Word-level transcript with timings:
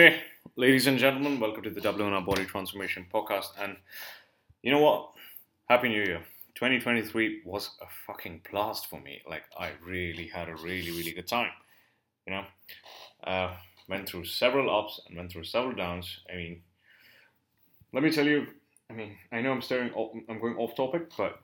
Okay, 0.00 0.20
ladies 0.54 0.86
and 0.86 0.96
gentlemen, 0.96 1.40
welcome 1.40 1.64
to 1.64 1.70
the 1.70 1.80
Doubling 1.80 2.12
Our 2.12 2.20
Body 2.20 2.44
Transformation 2.44 3.04
Podcast. 3.12 3.48
And 3.60 3.76
you 4.62 4.70
know 4.70 4.78
what? 4.78 5.10
Happy 5.68 5.88
New 5.88 6.00
Year. 6.00 6.20
2023 6.54 7.42
was 7.44 7.70
a 7.82 7.86
fucking 8.06 8.42
blast 8.48 8.88
for 8.88 9.00
me. 9.00 9.20
Like, 9.28 9.42
I 9.58 9.72
really 9.84 10.28
had 10.28 10.48
a 10.48 10.54
really, 10.54 10.92
really 10.92 11.10
good 11.10 11.26
time. 11.26 11.50
You 12.28 12.34
know, 12.34 12.44
uh, 13.24 13.54
went 13.88 14.08
through 14.08 14.26
several 14.26 14.70
ups 14.72 15.00
and 15.08 15.16
went 15.16 15.32
through 15.32 15.42
several 15.42 15.74
downs. 15.74 16.20
I 16.32 16.36
mean, 16.36 16.62
let 17.92 18.04
me 18.04 18.12
tell 18.12 18.26
you. 18.26 18.46
I 18.88 18.92
mean, 18.92 19.16
I 19.32 19.40
know 19.40 19.50
I'm 19.50 19.62
staring. 19.62 19.90
I'm 20.28 20.40
going 20.40 20.58
off 20.58 20.76
topic, 20.76 21.10
but 21.18 21.40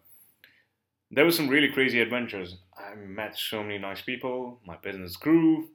there 1.11 1.25
were 1.25 1.33
some 1.33 1.49
really 1.49 1.73
crazy 1.73 2.01
adventures. 2.01 2.59
I 2.79 2.95
met 2.95 3.37
so 3.37 3.65
many 3.65 3.79
nice 3.79 4.03
people. 4.03 4.61
My 4.65 4.77
business 4.77 5.17
grew. 5.17 5.71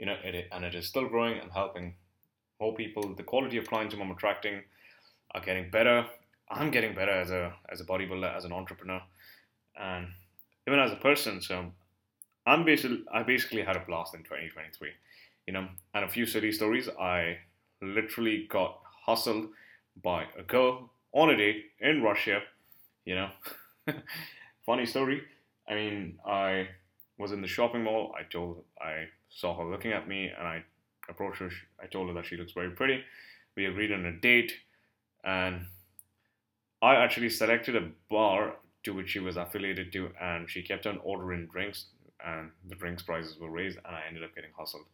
You 0.00 0.06
know, 0.06 0.16
it, 0.24 0.48
and 0.50 0.64
it 0.64 0.74
is 0.74 0.88
still 0.88 1.08
growing 1.08 1.38
and 1.38 1.52
helping 1.52 1.94
more 2.60 2.74
people. 2.74 3.14
The 3.14 3.22
quality 3.22 3.56
of 3.56 3.66
clients 3.66 3.94
whom 3.94 4.02
I'm 4.02 4.10
attracting 4.10 4.62
are 5.34 5.40
getting 5.40 5.70
better. 5.70 6.06
I'm 6.50 6.70
getting 6.70 6.94
better 6.94 7.10
as 7.10 7.30
a 7.30 7.54
as 7.70 7.80
a 7.80 7.84
bodybuilder, 7.84 8.36
as 8.36 8.44
an 8.44 8.52
entrepreneur, 8.52 9.00
and 9.76 10.08
even 10.66 10.80
as 10.80 10.92
a 10.92 10.96
person. 10.96 11.40
So 11.40 11.72
I'm 12.46 12.64
basically 12.64 13.04
I 13.12 13.22
basically 13.22 13.62
had 13.62 13.76
a 13.76 13.80
blast 13.80 14.14
in 14.14 14.22
2023. 14.22 14.90
You 15.46 15.52
know, 15.52 15.68
and 15.92 16.04
a 16.04 16.08
few 16.08 16.24
silly 16.24 16.52
stories. 16.52 16.88
I 16.88 17.38
literally 17.82 18.46
got 18.48 18.80
hustled 19.04 19.48
by 20.02 20.24
a 20.38 20.42
girl 20.42 20.90
on 21.12 21.30
a 21.30 21.36
date 21.36 21.66
in 21.80 22.02
Russia. 22.02 22.40
You 23.04 23.16
know, 23.16 23.30
funny 24.66 24.86
story. 24.86 25.22
I 25.68 25.74
mean, 25.74 26.18
I 26.26 26.68
was 27.18 27.32
in 27.32 27.42
the 27.42 27.48
shopping 27.48 27.84
mall. 27.84 28.14
I 28.18 28.22
told 28.24 28.64
I 28.80 29.08
saw 29.28 29.56
her 29.58 29.70
looking 29.70 29.92
at 29.92 30.08
me, 30.08 30.30
and 30.36 30.46
I 30.46 30.64
approached 31.08 31.40
her. 31.40 31.50
I 31.82 31.86
told 31.86 32.08
her 32.08 32.14
that 32.14 32.26
she 32.26 32.36
looks 32.36 32.52
very 32.52 32.70
pretty. 32.70 33.02
We 33.56 33.66
agreed 33.66 33.92
on 33.92 34.04
a 34.04 34.12
date, 34.12 34.52
and 35.24 35.66
I 36.82 36.96
actually 36.96 37.30
selected 37.30 37.76
a 37.76 37.90
bar 38.10 38.56
to 38.84 38.92
which 38.92 39.10
she 39.10 39.20
was 39.20 39.36
affiliated 39.36 39.92
to, 39.92 40.10
and 40.20 40.50
she 40.50 40.62
kept 40.62 40.86
on 40.86 40.98
ordering 40.98 41.46
drinks, 41.46 41.86
and 42.24 42.50
the 42.68 42.74
drinks 42.74 43.02
prices 43.02 43.38
were 43.38 43.50
raised, 43.50 43.78
and 43.84 43.94
I 43.96 44.02
ended 44.06 44.22
up 44.22 44.34
getting 44.34 44.50
hustled, 44.56 44.84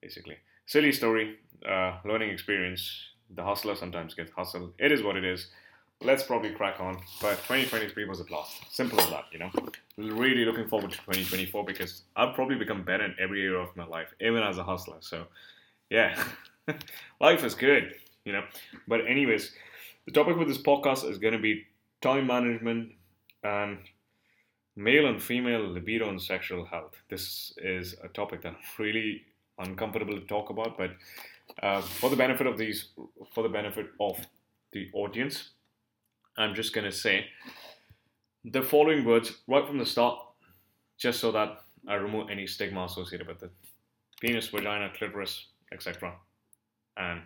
basically. 0.00 0.36
Silly 0.66 0.92
story, 0.92 1.38
uh, 1.68 1.98
learning 2.04 2.30
experience. 2.30 3.08
The 3.34 3.42
hustler 3.42 3.74
sometimes 3.74 4.14
gets 4.14 4.30
hustled. 4.32 4.74
It 4.78 4.92
is 4.92 5.02
what 5.02 5.16
it 5.16 5.24
is. 5.24 5.48
Let's 6.04 6.24
probably 6.24 6.50
crack 6.50 6.80
on. 6.80 6.96
But 7.20 7.36
2023 7.44 8.06
was 8.06 8.18
a 8.18 8.24
blast. 8.24 8.62
Simple 8.70 9.00
as 9.00 9.08
that, 9.10 9.26
you 9.30 9.38
know. 9.38 9.50
Really 9.96 10.44
looking 10.44 10.66
forward 10.66 10.90
to 10.90 10.96
2024 10.98 11.64
because 11.64 12.02
I've 12.16 12.34
probably 12.34 12.56
become 12.56 12.82
better 12.82 13.04
in 13.04 13.14
every 13.20 13.42
area 13.42 13.58
of 13.58 13.76
my 13.76 13.86
life, 13.86 14.12
even 14.20 14.42
as 14.42 14.58
a 14.58 14.64
hustler. 14.64 14.96
So, 15.00 15.26
yeah, 15.90 16.20
life 17.20 17.44
is 17.44 17.54
good, 17.54 17.94
you 18.24 18.32
know. 18.32 18.42
But 18.88 19.06
anyways, 19.06 19.52
the 20.06 20.12
topic 20.12 20.36
for 20.36 20.44
this 20.44 20.58
podcast 20.58 21.08
is 21.08 21.18
going 21.18 21.34
to 21.34 21.40
be 21.40 21.66
time 22.00 22.26
management 22.26 22.92
and 23.44 23.78
male 24.74 25.06
and 25.06 25.22
female 25.22 25.68
libido 25.68 26.08
and 26.08 26.20
sexual 26.20 26.64
health. 26.64 26.96
This 27.10 27.52
is 27.58 27.94
a 28.02 28.08
topic 28.08 28.42
that 28.42 28.54
I'm 28.54 28.56
really 28.78 29.22
uncomfortable 29.58 30.14
to 30.14 30.26
talk 30.26 30.50
about, 30.50 30.76
but 30.76 30.90
uh, 31.62 31.80
for 31.80 32.10
the 32.10 32.16
benefit 32.16 32.48
of 32.48 32.58
these, 32.58 32.88
for 33.32 33.42
the 33.42 33.48
benefit 33.48 33.86
of 34.00 34.18
the 34.72 34.90
audience, 34.94 35.50
I'm 36.36 36.54
just 36.54 36.72
going 36.72 36.84
to 36.84 36.92
say 36.92 37.26
the 38.44 38.62
following 38.62 39.04
words 39.04 39.32
right 39.46 39.66
from 39.66 39.78
the 39.78 39.86
start, 39.86 40.18
just 40.98 41.20
so 41.20 41.32
that 41.32 41.62
I 41.88 41.94
remove 41.94 42.30
any 42.30 42.46
stigma 42.46 42.84
associated 42.84 43.26
with 43.26 43.42
it 43.42 43.50
penis, 44.20 44.48
vagina, 44.48 44.88
clitoris, 44.96 45.48
etc. 45.72 46.14
And 46.96 47.22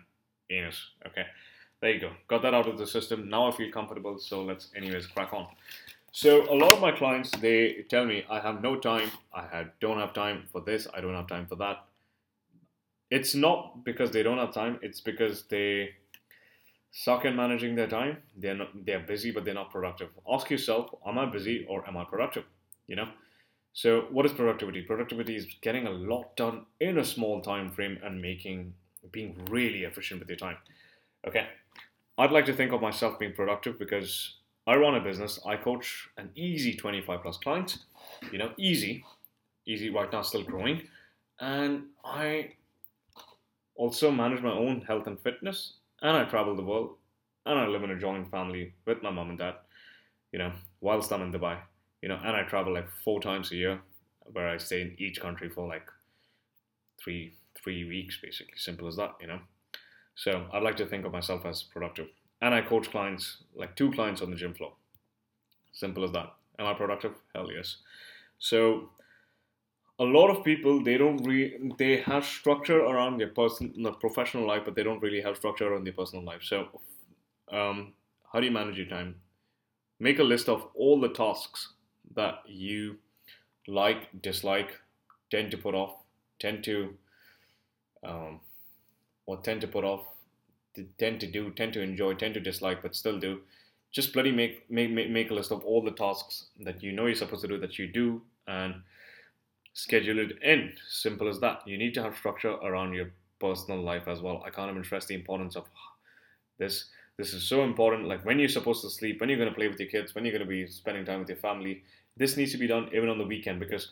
anus. 0.49 0.81
Okay. 1.05 1.25
There 1.79 1.91
you 1.91 1.99
go. 1.99 2.11
Got 2.27 2.41
that 2.41 2.55
out 2.55 2.67
of 2.67 2.79
the 2.79 2.87
system. 2.87 3.29
Now 3.29 3.47
I 3.47 3.51
feel 3.51 3.71
comfortable, 3.71 4.17
so 4.17 4.43
let's 4.43 4.69
anyways 4.75 5.05
crack 5.05 5.31
on. 5.31 5.47
So 6.11 6.51
a 6.51 6.55
lot 6.55 6.73
of 6.73 6.81
my 6.81 6.91
clients 6.91 7.29
they 7.29 7.85
tell 7.89 8.05
me 8.05 8.25
I 8.29 8.39
have 8.39 8.63
no 8.63 8.77
time, 8.77 9.11
I 9.31 9.45
have, 9.51 9.67
don't 9.79 9.99
have 9.99 10.13
time 10.13 10.45
for 10.51 10.61
this, 10.61 10.87
I 10.91 11.01
don't 11.01 11.13
have 11.13 11.27
time 11.27 11.45
for 11.45 11.55
that. 11.57 11.85
It's 13.11 13.35
not 13.35 13.85
because 13.85 14.09
they 14.09 14.23
don't 14.23 14.39
have 14.39 14.53
time, 14.53 14.79
it's 14.81 14.99
because 14.99 15.43
they 15.43 15.91
suck 16.91 17.25
in 17.25 17.35
managing 17.35 17.75
their 17.75 17.87
time. 17.87 18.17
They're 18.35 18.55
not, 18.55 18.85
they're 18.85 18.99
busy 18.99 19.31
but 19.31 19.45
they're 19.45 19.53
not 19.53 19.71
productive. 19.71 20.09
Ask 20.29 20.49
yourself, 20.49 20.89
am 21.05 21.17
I 21.17 21.25
busy 21.25 21.65
or 21.69 21.87
am 21.87 21.97
I 21.97 22.03
productive? 22.05 22.45
You 22.87 22.95
know? 22.95 23.07
So 23.73 24.07
what 24.11 24.25
is 24.25 24.31
productivity? 24.33 24.81
Productivity 24.81 25.35
is 25.35 25.45
getting 25.61 25.85
a 25.85 25.91
lot 25.91 26.35
done 26.35 26.65
in 26.79 26.97
a 26.97 27.03
small 27.03 27.41
time 27.41 27.71
frame 27.71 27.99
and 28.03 28.21
making 28.21 28.73
being 29.11 29.37
really 29.49 29.83
efficient 29.83 30.19
with 30.19 30.29
your 30.29 30.37
time. 30.37 30.57
Okay. 31.27 31.47
I'd 32.17 32.31
like 32.31 32.45
to 32.45 32.53
think 32.53 32.71
of 32.71 32.81
myself 32.81 33.19
being 33.19 33.33
productive 33.33 33.77
because 33.77 34.37
I 34.65 34.75
run 34.75 34.95
a 34.95 34.99
business. 34.99 35.39
I 35.45 35.55
coach 35.55 36.09
an 36.17 36.31
easy 36.35 36.75
25 36.75 37.21
plus 37.21 37.37
clients, 37.37 37.79
you 38.31 38.39
know, 38.39 38.51
easy, 38.57 39.05
easy 39.65 39.89
right 39.89 40.11
now, 40.11 40.23
still 40.23 40.43
growing. 40.43 40.81
And 41.39 41.83
I 42.03 42.53
also 43.75 44.09
manage 44.11 44.41
my 44.41 44.51
own 44.51 44.81
health 44.81 45.07
and 45.07 45.19
fitness, 45.19 45.73
and 46.01 46.17
I 46.17 46.25
travel 46.25 46.55
the 46.55 46.63
world, 46.63 46.95
and 47.45 47.57
I 47.57 47.67
live 47.67 47.83
in 47.83 47.91
a 47.91 47.99
joint 47.99 48.29
family 48.29 48.73
with 48.85 49.01
my 49.01 49.09
mom 49.09 49.29
and 49.29 49.37
dad, 49.37 49.55
you 50.31 50.39
know, 50.39 50.51
whilst 50.81 51.11
I'm 51.11 51.21
in 51.21 51.31
Dubai, 51.31 51.57
you 52.01 52.09
know, 52.09 52.19
and 52.23 52.35
I 52.35 52.43
travel 52.43 52.73
like 52.73 52.89
four 53.03 53.19
times 53.21 53.51
a 53.51 53.55
year 53.55 53.81
where 54.31 54.49
I 54.49 54.57
stay 54.57 54.81
in 54.81 54.95
each 54.97 55.21
country 55.21 55.49
for 55.49 55.67
like 55.67 55.87
three, 57.01 57.33
three 57.55 57.87
weeks, 57.87 58.19
basically. 58.21 58.57
Simple 58.57 58.87
as 58.87 58.97
that, 58.97 59.15
you 59.21 59.27
know. 59.27 59.39
So 60.15 60.47
I'd 60.51 60.63
like 60.63 60.77
to 60.77 60.85
think 60.85 61.05
of 61.05 61.11
myself 61.11 61.45
as 61.45 61.63
productive. 61.63 62.07
And 62.41 62.53
I 62.53 62.61
coach 62.61 62.91
clients, 62.91 63.43
like 63.55 63.75
two 63.75 63.91
clients 63.91 64.21
on 64.21 64.29
the 64.29 64.35
gym 64.35 64.53
floor. 64.53 64.73
Simple 65.71 66.03
as 66.03 66.11
that. 66.11 66.33
Am 66.59 66.65
I 66.65 66.73
productive? 66.73 67.13
Hell 67.33 67.51
yes. 67.51 67.77
So 68.39 68.89
a 69.99 70.03
lot 70.03 70.29
of 70.29 70.43
people 70.43 70.83
they 70.83 70.97
don't 70.97 71.23
re- 71.23 71.71
they 71.77 71.97
have 72.01 72.25
structure 72.25 72.79
around 72.79 73.17
their 73.17 73.29
personal 73.29 73.93
professional 73.93 74.45
life, 74.47 74.63
but 74.65 74.75
they 74.75 74.83
don't 74.83 75.01
really 75.01 75.21
have 75.21 75.37
structure 75.37 75.71
around 75.71 75.85
their 75.85 75.93
personal 75.93 76.23
life. 76.23 76.43
So 76.43 76.67
um, 77.51 77.93
how 78.31 78.39
do 78.39 78.45
you 78.45 78.51
manage 78.51 78.77
your 78.77 78.87
time? 78.87 79.15
Make 79.99 80.19
a 80.19 80.23
list 80.23 80.47
of 80.49 80.67
all 80.75 80.99
the 80.99 81.09
tasks 81.09 81.73
that 82.15 82.43
you 82.47 82.97
like, 83.67 84.21
dislike, 84.21 84.79
tend 85.31 85.51
to 85.51 85.57
put 85.57 85.73
off, 85.73 86.03
tend 86.39 86.63
to 86.65 86.95
um, 88.03 88.39
or 89.25 89.37
tend 89.37 89.61
to 89.61 89.67
put 89.67 89.83
off, 89.83 90.05
tend 90.97 91.19
to 91.19 91.27
do, 91.27 91.51
tend 91.51 91.73
to 91.73 91.81
enjoy, 91.81 92.13
tend 92.13 92.35
to 92.35 92.39
dislike, 92.39 92.81
but 92.81 92.95
still 92.95 93.19
do. 93.19 93.41
Just 93.91 94.13
bloody 94.13 94.31
make 94.31 94.69
make 94.69 94.91
make 94.91 95.31
a 95.31 95.33
list 95.33 95.51
of 95.51 95.63
all 95.65 95.81
the 95.81 95.91
tasks 95.91 96.47
that 96.59 96.83
you 96.83 96.91
know 96.91 97.07
you're 97.07 97.15
supposed 97.15 97.41
to 97.41 97.47
do 97.47 97.57
that 97.59 97.79
you 97.79 97.87
do 97.87 98.21
and 98.47 98.75
schedule 99.77 100.17
it 100.17 100.41
in. 100.41 100.73
Simple 100.89 101.27
as 101.29 101.39
that. 101.39 101.61
You 101.67 101.77
need 101.77 101.93
to 101.93 102.01
have 102.01 102.17
structure 102.17 102.51
around 102.51 102.93
your 102.93 103.11
personal 103.39 103.79
life 103.79 104.07
as 104.07 104.21
well. 104.21 104.41
I 104.43 104.49
can't 104.49 104.71
even 104.71 104.83
stress 104.83 105.05
the 105.05 105.13
importance 105.13 105.55
of 105.55 105.65
this. 106.57 106.85
This 107.17 107.33
is 107.33 107.43
so 107.43 107.63
important. 107.63 108.07
Like 108.07 108.25
when 108.25 108.39
you're 108.39 108.49
supposed 108.49 108.81
to 108.81 108.89
sleep, 108.89 109.19
when 109.21 109.29
you're 109.29 109.37
going 109.37 109.51
to 109.51 109.55
play 109.55 109.67
with 109.67 109.79
your 109.79 109.89
kids, 109.89 110.15
when 110.15 110.25
you're 110.25 110.31
going 110.31 110.43
to 110.43 110.49
be 110.49 110.65
spending 110.67 111.05
time 111.05 111.19
with 111.19 111.29
your 111.29 111.37
family. 111.37 111.83
This 112.17 112.35
needs 112.35 112.51
to 112.53 112.57
be 112.57 112.65
done 112.65 112.89
even 112.91 113.09
on 113.09 113.19
the 113.19 113.23
weekend 113.23 113.59
because 113.59 113.91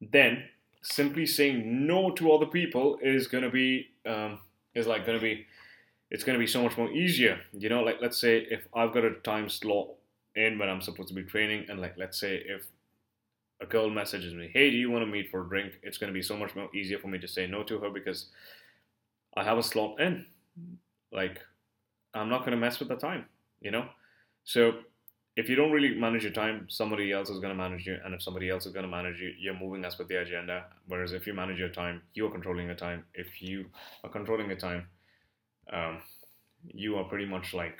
then 0.00 0.42
simply 0.82 1.26
saying 1.26 1.86
no 1.86 2.10
to 2.10 2.32
other 2.32 2.46
people 2.46 2.98
is 3.00 3.28
going 3.28 3.44
to 3.44 3.50
be 3.50 3.86
um, 4.04 4.40
is 4.74 4.88
like 4.88 5.06
going 5.06 5.16
to 5.16 5.22
be 5.22 5.46
it's 6.10 6.24
going 6.24 6.36
to 6.36 6.40
be 6.40 6.46
so 6.48 6.60
much 6.60 6.76
more 6.76 6.90
easier 6.90 7.38
you 7.52 7.68
know 7.68 7.84
like 7.84 7.98
let's 8.00 8.20
say 8.20 8.38
if 8.50 8.66
i've 8.74 8.92
got 8.92 9.04
a 9.04 9.14
time 9.20 9.48
slot 9.48 9.86
in 10.34 10.58
when 10.58 10.68
i'm 10.68 10.80
supposed 10.80 11.08
to 11.08 11.14
be 11.14 11.22
training 11.22 11.64
and 11.68 11.80
like 11.80 11.96
let's 11.96 12.18
say 12.18 12.42
if 12.44 12.66
a 13.62 13.66
girl 13.66 13.88
messages 13.88 14.34
me 14.34 14.50
hey 14.52 14.70
do 14.70 14.76
you 14.76 14.90
want 14.90 15.02
to 15.04 15.10
meet 15.10 15.30
for 15.30 15.42
a 15.44 15.48
drink 15.48 15.72
it's 15.82 15.98
going 15.98 16.12
to 16.12 16.14
be 16.14 16.22
so 16.22 16.36
much 16.36 16.54
more 16.54 16.68
easier 16.74 16.98
for 16.98 17.08
me 17.08 17.18
to 17.18 17.28
say 17.28 17.46
no 17.46 17.62
to 17.62 17.78
her 17.78 17.90
because 17.90 18.26
i 19.36 19.44
have 19.44 19.58
a 19.58 19.62
slot 19.62 20.00
in 20.00 20.26
like 21.12 21.40
i'm 22.14 22.28
not 22.28 22.40
going 22.40 22.52
to 22.52 22.56
mess 22.56 22.78
with 22.78 22.88
the 22.88 22.96
time 22.96 23.24
you 23.60 23.70
know 23.70 23.86
so 24.44 24.72
if 25.36 25.48
you 25.48 25.56
don't 25.56 25.72
really 25.72 25.94
manage 25.94 26.24
your 26.24 26.32
time, 26.32 26.66
somebody 26.68 27.10
else 27.10 27.30
is 27.30 27.38
going 27.38 27.52
to 27.52 27.56
manage 27.56 27.86
you, 27.86 27.96
and 28.04 28.14
if 28.14 28.22
somebody 28.22 28.50
else 28.50 28.66
is 28.66 28.72
going 28.72 28.84
to 28.84 28.90
manage 28.90 29.18
you, 29.18 29.32
you're 29.38 29.58
moving 29.58 29.84
as 29.84 29.94
per 29.94 30.04
the 30.04 30.16
agenda. 30.16 30.64
Whereas 30.86 31.12
if 31.12 31.26
you 31.26 31.32
manage 31.32 31.58
your 31.58 31.70
time, 31.70 32.02
you 32.12 32.26
are 32.26 32.30
controlling 32.30 32.66
your 32.66 32.74
time. 32.74 33.04
If 33.14 33.40
you 33.40 33.66
are 34.04 34.10
controlling 34.10 34.48
your 34.48 34.58
time, 34.58 34.86
um, 35.72 36.02
you 36.66 36.96
are 36.96 37.04
pretty 37.04 37.24
much 37.24 37.54
like 37.54 37.78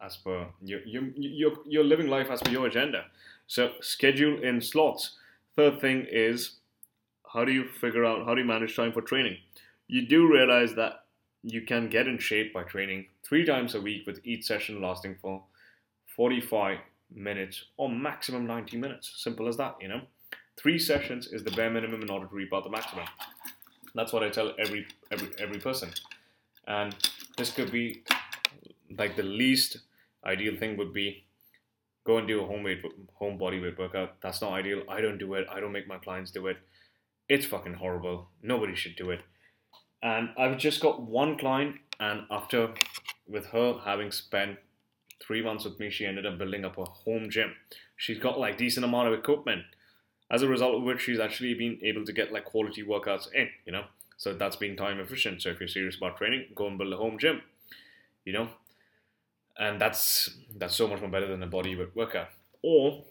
as 0.00 0.16
per 0.16 0.46
you 0.62 0.80
you 0.84 1.12
you're, 1.16 1.56
you're 1.66 1.84
living 1.84 2.08
life 2.08 2.30
as 2.30 2.42
per 2.42 2.50
your 2.50 2.66
agenda. 2.66 3.04
So 3.48 3.72
schedule 3.80 4.42
in 4.42 4.60
slots. 4.60 5.16
Third 5.56 5.80
thing 5.80 6.06
is 6.08 6.58
how 7.32 7.44
do 7.44 7.52
you 7.52 7.66
figure 7.66 8.04
out 8.04 8.24
how 8.24 8.34
do 8.34 8.40
you 8.40 8.46
manage 8.46 8.76
time 8.76 8.92
for 8.92 9.02
training? 9.02 9.38
You 9.88 10.06
do 10.06 10.30
realize 10.30 10.74
that 10.74 11.04
you 11.42 11.62
can 11.62 11.88
get 11.88 12.06
in 12.06 12.18
shape 12.18 12.52
by 12.52 12.62
training 12.62 13.06
three 13.26 13.44
times 13.44 13.74
a 13.74 13.80
week 13.80 14.06
with 14.06 14.20
each 14.24 14.44
session 14.44 14.82
lasting 14.82 15.16
for 15.20 15.42
45 16.14 16.78
minutes 17.14 17.64
or 17.76 17.88
maximum 17.88 18.46
90 18.46 18.76
minutes. 18.76 19.12
Simple 19.16 19.48
as 19.48 19.56
that, 19.56 19.76
you 19.80 19.88
know. 19.88 20.02
Three 20.56 20.78
sessions 20.78 21.28
is 21.28 21.42
the 21.42 21.52
bare 21.52 21.70
minimum 21.70 22.02
in 22.02 22.10
order 22.10 22.26
to 22.26 22.34
reap 22.34 22.52
out 22.52 22.64
the 22.64 22.70
maximum. 22.70 23.06
That's 23.94 24.12
what 24.12 24.22
I 24.22 24.28
tell 24.28 24.52
every 24.58 24.86
every 25.10 25.30
every 25.38 25.58
person. 25.58 25.90
And 26.66 26.94
this 27.38 27.50
could 27.50 27.72
be 27.72 28.02
like 28.98 29.16
the 29.16 29.22
least 29.22 29.78
ideal 30.24 30.56
thing 30.56 30.76
would 30.76 30.92
be 30.92 31.24
go 32.08 32.16
and 32.16 32.26
do 32.26 32.42
a 32.42 32.46
home 32.46 32.66
home 33.16 33.36
body 33.36 33.60
weight 33.60 33.78
workout. 33.78 34.20
That's 34.22 34.40
not 34.40 34.52
ideal. 34.52 34.82
I 34.88 35.02
don't 35.02 35.18
do 35.18 35.34
it. 35.34 35.46
I 35.52 35.60
don't 35.60 35.72
make 35.72 35.86
my 35.86 35.98
clients 35.98 36.30
do 36.30 36.46
it. 36.46 36.56
It's 37.28 37.44
fucking 37.44 37.74
horrible. 37.74 38.30
Nobody 38.42 38.74
should 38.74 38.96
do 38.96 39.10
it. 39.10 39.20
And 40.02 40.30
I've 40.38 40.56
just 40.56 40.80
got 40.80 41.02
one 41.02 41.36
client, 41.36 41.76
and 42.00 42.22
after 42.30 42.72
with 43.28 43.46
her 43.48 43.80
having 43.84 44.10
spent 44.10 44.58
three 45.22 45.42
months 45.42 45.64
with 45.64 45.78
me, 45.78 45.90
she 45.90 46.06
ended 46.06 46.24
up 46.24 46.38
building 46.38 46.64
up 46.64 46.78
a 46.78 46.84
home 46.84 47.28
gym. 47.28 47.54
She's 47.96 48.18
got 48.18 48.40
like 48.40 48.56
decent 48.56 48.86
amount 48.86 49.08
of 49.08 49.18
equipment. 49.18 49.64
As 50.30 50.42
a 50.42 50.48
result 50.48 50.76
of 50.76 50.82
which 50.84 51.02
she's 51.02 51.20
actually 51.20 51.54
been 51.54 51.78
able 51.82 52.06
to 52.06 52.12
get 52.12 52.32
like 52.32 52.46
quality 52.46 52.82
workouts 52.82 53.30
in, 53.34 53.48
you 53.66 53.72
know. 53.72 53.84
So 54.16 54.32
that's 54.32 54.56
been 54.56 54.76
time 54.76 54.98
efficient. 54.98 55.42
So 55.42 55.50
if 55.50 55.60
you're 55.60 55.68
serious 55.68 55.96
about 55.96 56.16
training, 56.16 56.46
go 56.54 56.68
and 56.68 56.78
build 56.78 56.92
a 56.92 56.96
home 56.96 57.18
gym. 57.18 57.42
You 58.24 58.32
know? 58.32 58.48
And 59.58 59.80
that's 59.80 60.30
that's 60.56 60.76
so 60.76 60.86
much 60.86 61.00
more 61.00 61.10
better 61.10 61.26
than 61.26 61.42
a 61.42 61.46
body 61.46 61.76
workout. 61.94 62.28
Or 62.62 63.02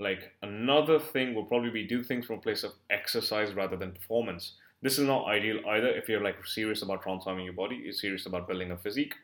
like 0.00 0.32
another 0.42 0.98
thing 0.98 1.34
will 1.34 1.44
probably 1.44 1.70
be 1.70 1.86
do 1.86 2.02
things 2.02 2.26
from 2.26 2.36
a 2.36 2.40
place 2.40 2.64
of 2.64 2.72
exercise 2.90 3.54
rather 3.54 3.76
than 3.76 3.92
performance. 3.92 4.52
This 4.82 4.98
is 4.98 5.06
not 5.06 5.26
ideal 5.26 5.60
either 5.68 5.88
if 5.88 6.08
you're 6.08 6.22
like 6.22 6.46
serious 6.46 6.82
about 6.82 7.02
transforming 7.02 7.44
your 7.44 7.54
body, 7.54 7.76
you're 7.76 7.92
serious 7.92 8.26
about 8.26 8.46
building 8.46 8.70
a 8.70 8.76
physique. 8.76 9.14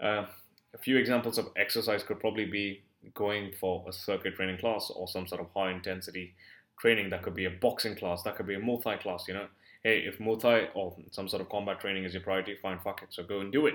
Uh, 0.00 0.26
a 0.74 0.78
few 0.78 0.96
examples 0.96 1.38
of 1.38 1.48
exercise 1.56 2.02
could 2.02 2.20
probably 2.20 2.46
be 2.46 2.82
going 3.14 3.52
for 3.60 3.84
a 3.88 3.92
circuit 3.92 4.34
training 4.36 4.58
class 4.58 4.90
or 4.94 5.06
some 5.08 5.26
sort 5.26 5.40
of 5.40 5.48
high 5.54 5.70
intensity 5.70 6.34
training. 6.78 7.10
That 7.10 7.22
could 7.22 7.34
be 7.34 7.44
a 7.44 7.50
boxing 7.50 7.96
class, 7.96 8.22
that 8.22 8.36
could 8.36 8.46
be 8.46 8.54
a 8.54 8.60
Muay 8.60 8.82
Thai 8.82 8.96
class, 8.96 9.26
you 9.28 9.34
know. 9.34 9.46
Hey, 9.82 9.98
if 10.00 10.18
Muay 10.18 10.40
Thai 10.40 10.68
or 10.74 10.96
some 11.10 11.28
sort 11.28 11.42
of 11.42 11.48
combat 11.48 11.80
training 11.80 12.04
is 12.04 12.14
your 12.14 12.22
priority, 12.22 12.56
fine, 12.62 12.78
fuck 12.82 13.02
it. 13.02 13.08
So 13.10 13.24
go 13.24 13.40
and 13.40 13.52
do 13.52 13.66
it. 13.66 13.74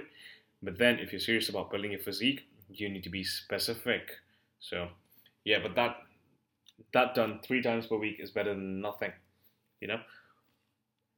But 0.62 0.78
then 0.78 1.00
if 1.00 1.12
you're 1.12 1.20
serious 1.20 1.50
about 1.50 1.72
building 1.72 1.92
your 1.92 2.02
physique, 2.02 2.48
you 2.70 2.90
need 2.90 3.04
to 3.04 3.10
be 3.10 3.24
specific. 3.24 4.12
So 4.60 4.90
yeah, 5.46 5.60
but 5.62 5.76
that 5.76 5.98
that 6.94 7.16
done 7.16 7.40
three 7.44 7.62
times 7.62 7.88
per 7.88 7.98
week 7.98 8.18
is 8.20 8.32
better 8.32 8.54
than 8.54 8.82
nothing, 8.82 9.12
you 9.82 9.88
know. 9.88 10.00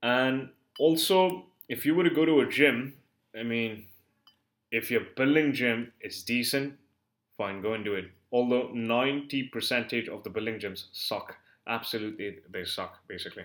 And 0.01 0.49
also, 0.79 1.47
if 1.67 1.85
you 1.85 1.95
were 1.95 2.03
to 2.03 2.09
go 2.09 2.25
to 2.25 2.41
a 2.41 2.47
gym, 2.49 2.95
I 3.37 3.43
mean, 3.43 3.85
if 4.71 4.91
your 4.91 5.01
building 5.15 5.53
gym 5.53 5.93
is 6.01 6.23
decent, 6.23 6.77
fine, 7.37 7.61
go 7.61 7.73
and 7.73 7.83
do 7.85 7.95
it. 7.95 8.11
Although 8.31 8.71
90 8.73 9.49
percentage 9.49 10.07
of 10.07 10.23
the 10.23 10.29
building 10.29 10.59
gyms 10.59 10.85
suck. 10.93 11.35
Absolutely, 11.67 12.39
they 12.49 12.65
suck, 12.65 12.99
basically. 13.07 13.43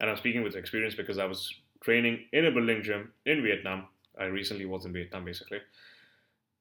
And 0.00 0.10
I'm 0.10 0.16
speaking 0.16 0.42
with 0.42 0.56
experience 0.56 0.94
because 0.94 1.18
I 1.18 1.26
was 1.26 1.52
training 1.82 2.26
in 2.32 2.46
a 2.46 2.50
building 2.50 2.82
gym 2.82 3.12
in 3.26 3.42
Vietnam. 3.42 3.88
I 4.18 4.24
recently 4.24 4.66
was 4.66 4.84
in 4.84 4.92
Vietnam, 4.92 5.24
basically. 5.24 5.60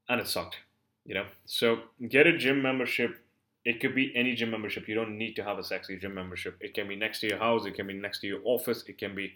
And 0.10 0.22
it 0.22 0.28
sucked, 0.28 0.58
you 1.06 1.16
know? 1.16 1.26
So 1.46 1.80
get 2.08 2.28
a 2.28 2.38
gym 2.38 2.62
membership. 2.62 3.24
It 3.66 3.82
could 3.82 3.96
be 3.96 4.14
any 4.16 4.36
gym 4.36 4.52
membership. 4.52 4.88
You 4.88 4.96
don't 4.96 5.18
need 5.18 5.36
to 5.36 5.44
have 5.44 5.58
a 5.58 5.64
sexy 5.64 5.98
gym 5.98 6.14
membership. 6.14 6.58
It 6.62 6.74
can 6.74 6.88
be 6.88 6.96
next 6.96 7.20
to 7.22 7.28
your 7.28 7.40
house. 7.40 7.66
It 7.66 7.76
can 7.76 7.88
be 7.88 7.94
next 7.94 8.20
to 8.20 8.28
your 8.28 8.40
office. 8.46 8.84
It 8.88 8.98
can 8.98 9.14
be, 9.14 9.34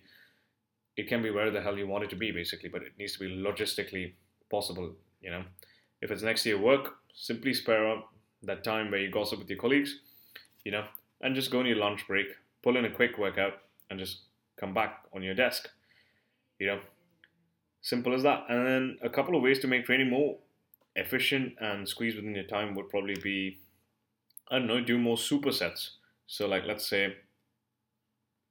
it 0.96 1.10
can 1.10 1.22
be 1.22 1.32
where 1.32 1.52
the 1.52 1.62
hell 1.62 1.78
you 1.78 1.88
want 1.88 2.06
it 2.06 2.10
to 2.12 2.16
be, 2.16 2.32
basically. 2.32 2.70
But 2.70 2.84
it 2.84 2.94
needs 2.98 3.14
to 3.14 3.20
be 3.20 3.36
logistically 3.36 4.14
possible, 4.50 4.94
you 5.22 5.32
know. 5.32 5.44
If 6.02 6.12
it's 6.12 6.24
next 6.24 6.44
to 6.44 6.50
your 6.50 6.60
work, 6.60 6.96
simply 7.14 7.54
spare 7.54 7.90
up 7.90 8.12
that 8.44 8.64
time 8.64 8.90
where 8.90 9.00
you 9.00 9.12
gossip 9.12 9.40
with 9.40 9.50
your 9.50 9.60
colleagues, 9.60 10.00
you 10.64 10.72
know, 10.72 10.86
and 11.22 11.36
just 11.36 11.52
go 11.52 11.60
on 11.60 11.66
your 11.66 11.78
lunch 11.78 12.08
break, 12.08 12.28
pull 12.64 12.78
in 12.78 12.86
a 12.86 12.90
quick 12.90 13.18
workout, 13.18 13.54
and 13.90 14.00
just 14.00 14.20
come 14.58 14.74
back 14.74 15.04
on 15.14 15.22
your 15.22 15.36
desk, 15.36 15.70
you 16.60 16.68
know. 16.68 16.80
Simple 17.82 18.14
as 18.14 18.24
that. 18.24 18.46
And 18.50 18.66
then 18.66 18.98
a 19.02 19.10
couple 19.10 19.36
of 19.36 19.42
ways 19.42 19.60
to 19.60 19.68
make 19.68 19.86
training 19.86 20.10
more 20.10 20.38
efficient 20.96 21.54
and 21.60 21.88
squeeze 21.88 22.16
within 22.16 22.36
your 22.36 22.44
time 22.46 22.76
would 22.76 22.90
probably 22.90 23.16
be, 23.22 23.60
I 24.50 24.60
don't 24.60 24.68
know, 24.68 24.82
do 24.82 24.98
more 24.98 25.18
supersets. 25.18 25.92
So, 26.28 26.48
like, 26.48 26.66
let's 26.66 26.88
say 26.88 27.16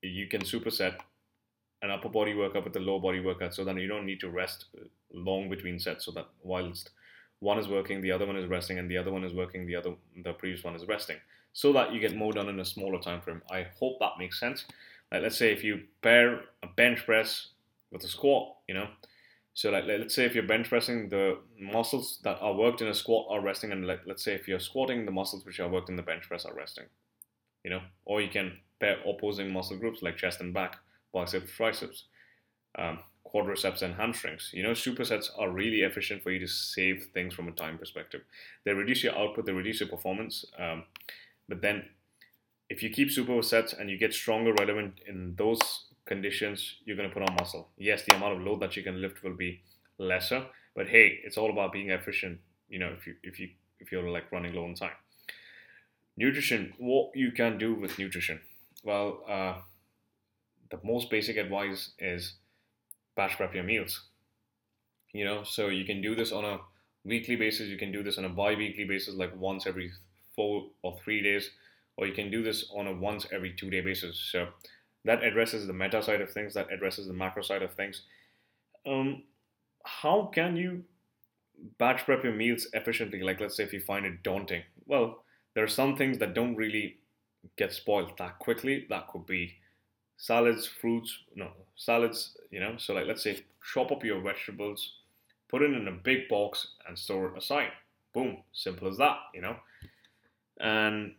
you 0.02 0.26
can 0.26 0.42
superset 0.42 0.96
an 1.82 1.90
upper 1.90 2.08
body 2.08 2.34
workout 2.34 2.64
with 2.64 2.76
a 2.76 2.80
lower 2.80 3.00
body 3.00 3.20
workout 3.20 3.54
so 3.54 3.64
then 3.64 3.76
you 3.76 3.88
don't 3.88 4.06
need 4.06 4.20
to 4.20 4.30
rest 4.30 4.66
long 5.12 5.48
between 5.48 5.78
sets 5.78 6.04
so 6.04 6.10
that 6.12 6.26
whilst 6.42 6.90
one 7.40 7.58
is 7.58 7.68
working 7.68 8.00
the 8.00 8.12
other 8.12 8.26
one 8.26 8.36
is 8.36 8.48
resting 8.48 8.78
and 8.78 8.90
the 8.90 8.96
other 8.96 9.12
one 9.12 9.24
is 9.24 9.32
working 9.32 9.66
the 9.66 9.76
other 9.76 9.94
the 10.24 10.32
previous 10.34 10.62
one 10.62 10.74
is 10.74 10.86
resting 10.86 11.16
so 11.52 11.72
that 11.72 11.92
you 11.92 12.00
get 12.00 12.14
more 12.14 12.32
done 12.32 12.48
in 12.48 12.60
a 12.60 12.64
smaller 12.64 13.00
time 13.00 13.20
frame 13.20 13.42
i 13.50 13.66
hope 13.78 13.98
that 13.98 14.12
makes 14.18 14.38
sense 14.38 14.66
like 15.10 15.22
let's 15.22 15.38
say 15.38 15.52
if 15.52 15.64
you 15.64 15.80
pair 16.02 16.40
a 16.62 16.66
bench 16.76 17.04
press 17.06 17.48
with 17.90 18.04
a 18.04 18.08
squat 18.08 18.54
you 18.68 18.74
know 18.74 18.88
so 19.60 19.70
like 19.70 19.84
let's 19.84 20.14
say 20.14 20.24
if 20.24 20.34
you're 20.34 20.44
bench 20.44 20.68
pressing 20.68 21.08
the 21.08 21.38
muscles 21.58 22.18
that 22.24 22.38
are 22.40 22.54
worked 22.54 22.80
in 22.80 22.88
a 22.88 22.94
squat 22.94 23.26
are 23.30 23.42
resting 23.42 23.72
and 23.72 23.86
like 23.86 24.00
let's 24.06 24.24
say 24.24 24.34
if 24.34 24.48
you're 24.48 24.60
squatting 24.60 25.04
the 25.04 25.12
muscles 25.12 25.44
which 25.44 25.60
are 25.60 25.68
worked 25.68 25.90
in 25.90 25.96
the 25.96 26.02
bench 26.02 26.26
press 26.28 26.44
are 26.46 26.54
resting 26.54 26.86
you 27.64 27.70
know 27.70 27.80
or 28.06 28.20
you 28.20 28.28
can 28.28 28.52
pair 28.80 28.96
opposing 29.06 29.52
muscle 29.52 29.76
groups 29.76 30.02
like 30.02 30.16
chest 30.16 30.40
and 30.40 30.54
back 30.54 30.78
biceps, 31.12 31.50
triceps, 31.52 32.04
um, 32.78 33.00
quadriceps, 33.26 33.82
and 33.82 33.94
hamstrings. 33.94 34.50
You 34.52 34.62
know, 34.62 34.72
supersets 34.72 35.26
are 35.38 35.50
really 35.50 35.82
efficient 35.82 36.22
for 36.22 36.30
you 36.30 36.40
to 36.40 36.48
save 36.48 37.08
things 37.12 37.34
from 37.34 37.48
a 37.48 37.52
time 37.52 37.78
perspective. 37.78 38.22
They 38.64 38.72
reduce 38.72 39.02
your 39.02 39.16
output, 39.16 39.46
they 39.46 39.52
reduce 39.52 39.80
your 39.80 39.88
performance, 39.88 40.44
um, 40.58 40.84
but 41.48 41.62
then 41.62 41.84
if 42.68 42.82
you 42.82 42.90
keep 42.90 43.08
supersets 43.08 43.78
and 43.78 43.90
you 43.90 43.98
get 43.98 44.14
stronger 44.14 44.52
relevant 44.52 45.00
in 45.06 45.34
those 45.36 45.86
conditions, 46.10 46.74
you're 46.84 46.96
going 46.96 47.08
to 47.08 47.14
put 47.14 47.22
on 47.22 47.36
muscle. 47.38 47.68
Yes, 47.78 48.02
the 48.06 48.16
amount 48.16 48.36
of 48.36 48.40
load 48.46 48.60
that 48.60 48.76
you 48.76 48.82
can 48.82 49.00
lift 49.00 49.22
will 49.22 49.36
be 49.36 49.62
lesser, 49.96 50.44
but 50.74 50.88
hey, 50.88 51.20
it's 51.24 51.38
all 51.38 51.50
about 51.50 51.72
being 51.72 51.90
efficient. 51.90 52.40
You 52.68 52.80
know, 52.80 52.90
if 52.98 53.06
you 53.06 53.14
if 53.22 53.38
you 53.38 53.48
if 53.78 53.92
you're 53.92 54.10
like 54.10 54.30
running 54.32 54.54
low 54.54 54.64
on 54.64 54.74
time. 54.74 54.98
Nutrition, 56.16 56.74
what 56.78 57.12
you 57.14 57.30
can 57.32 57.58
do 57.58 57.74
with 57.74 57.98
nutrition? 57.98 58.40
Well, 58.84 59.22
uh, 59.28 59.54
the 60.70 60.80
most 60.82 61.10
basic 61.10 61.36
advice 61.36 61.92
is 61.98 62.34
batch 63.16 63.36
prep 63.36 63.54
your 63.54 63.64
meals. 63.64 64.02
You 65.12 65.24
know, 65.24 65.44
so 65.44 65.68
you 65.68 65.84
can 65.84 66.02
do 66.02 66.14
this 66.14 66.32
on 66.32 66.44
a 66.44 66.58
weekly 67.04 67.36
basis, 67.36 67.68
you 67.68 67.78
can 67.78 67.92
do 67.92 68.02
this 68.02 68.18
on 68.18 68.24
a 68.24 68.28
bi 68.28 68.54
weekly 68.54 68.84
basis, 68.84 69.14
like 69.14 69.34
once 69.36 69.66
every 69.66 69.90
four 70.34 70.66
or 70.82 70.98
three 71.02 71.22
days, 71.22 71.50
or 71.96 72.06
you 72.06 72.14
can 72.14 72.30
do 72.30 72.42
this 72.42 72.68
on 72.76 72.86
a 72.86 72.92
once 72.92 73.26
every 73.32 73.52
two 73.52 73.70
day 73.70 73.80
basis. 73.80 74.16
So 74.32 74.48
that 75.04 75.22
addresses 75.22 75.66
the 75.66 75.72
meta 75.72 76.02
side 76.02 76.20
of 76.20 76.30
things, 76.30 76.54
that 76.54 76.72
addresses 76.72 77.06
the 77.06 77.12
macro 77.12 77.42
side 77.42 77.62
of 77.62 77.74
things. 77.74 78.02
Um, 78.86 79.22
how 79.84 80.30
can 80.34 80.56
you 80.56 80.84
batch 81.78 82.04
prep 82.04 82.24
your 82.24 82.34
meals 82.34 82.66
efficiently? 82.72 83.22
Like, 83.22 83.40
let's 83.40 83.56
say 83.56 83.64
if 83.64 83.72
you 83.72 83.80
find 83.80 84.04
it 84.06 84.22
daunting, 84.22 84.62
well, 84.86 85.22
there 85.54 85.64
are 85.64 85.68
some 85.68 85.96
things 85.96 86.18
that 86.18 86.34
don't 86.34 86.56
really 86.56 86.98
get 87.56 87.72
spoiled 87.72 88.12
that 88.18 88.38
quickly. 88.38 88.86
That 88.88 89.08
could 89.08 89.26
be 89.26 89.54
salads, 90.16 90.66
fruits, 90.66 91.18
no, 91.34 91.50
salads, 91.76 92.36
you 92.50 92.60
know. 92.60 92.74
So, 92.76 92.94
like, 92.94 93.06
let's 93.06 93.22
say 93.22 93.42
chop 93.72 93.90
up 93.90 94.04
your 94.04 94.20
vegetables, 94.20 94.94
put 95.48 95.62
it 95.62 95.72
in 95.72 95.88
a 95.88 95.92
big 95.92 96.28
box, 96.28 96.68
and 96.86 96.98
store 96.98 97.28
it 97.28 97.38
aside. 97.38 97.72
Boom, 98.12 98.38
simple 98.52 98.88
as 98.88 98.98
that, 98.98 99.16
you 99.34 99.40
know. 99.40 99.56
And 100.60 101.14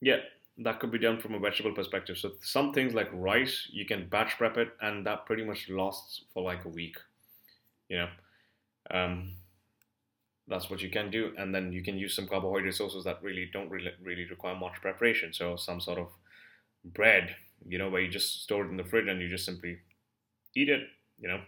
yeah, 0.00 0.16
that 0.58 0.80
could 0.80 0.90
be 0.90 0.98
done 0.98 1.20
from 1.20 1.34
a 1.34 1.38
vegetable 1.38 1.74
perspective. 1.74 2.18
So, 2.18 2.32
some 2.42 2.72
things 2.72 2.94
like 2.94 3.08
rice, 3.12 3.68
you 3.70 3.84
can 3.84 4.08
batch 4.08 4.36
prep 4.36 4.56
it, 4.56 4.68
and 4.80 5.06
that 5.06 5.26
pretty 5.26 5.44
much 5.44 5.68
lasts 5.68 6.24
for 6.32 6.42
like 6.42 6.64
a 6.64 6.68
week, 6.68 6.96
you 7.88 7.98
know. 7.98 8.08
Um, 8.90 9.32
that's 10.48 10.68
what 10.68 10.82
you 10.82 10.90
can 10.90 11.08
do 11.08 11.32
and 11.38 11.54
then 11.54 11.72
you 11.72 11.84
can 11.84 11.96
use 11.96 12.16
some 12.16 12.26
carbohydrate 12.26 12.74
sources 12.74 13.04
that 13.04 13.22
really 13.22 13.48
don't 13.52 13.70
really, 13.70 13.92
really 14.02 14.26
require 14.28 14.56
much 14.56 14.74
preparation 14.82 15.32
so 15.32 15.54
some 15.54 15.80
sort 15.80 16.00
of 16.00 16.08
bread 16.84 17.36
you 17.68 17.78
know, 17.78 17.88
where 17.88 18.00
you 18.00 18.08
just 18.08 18.42
store 18.42 18.64
it 18.64 18.70
in 18.70 18.76
the 18.76 18.84
fridge 18.84 19.08
and 19.08 19.20
you 19.20 19.28
just 19.28 19.44
simply 19.44 19.78
eat 20.54 20.68
it, 20.68 20.82
you 21.20 21.28
know, 21.28 21.40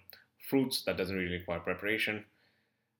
fruits 0.48 0.82
that 0.82 0.96
doesn't 0.96 1.16
really 1.16 1.38
require 1.38 1.60
preparation. 1.60 2.24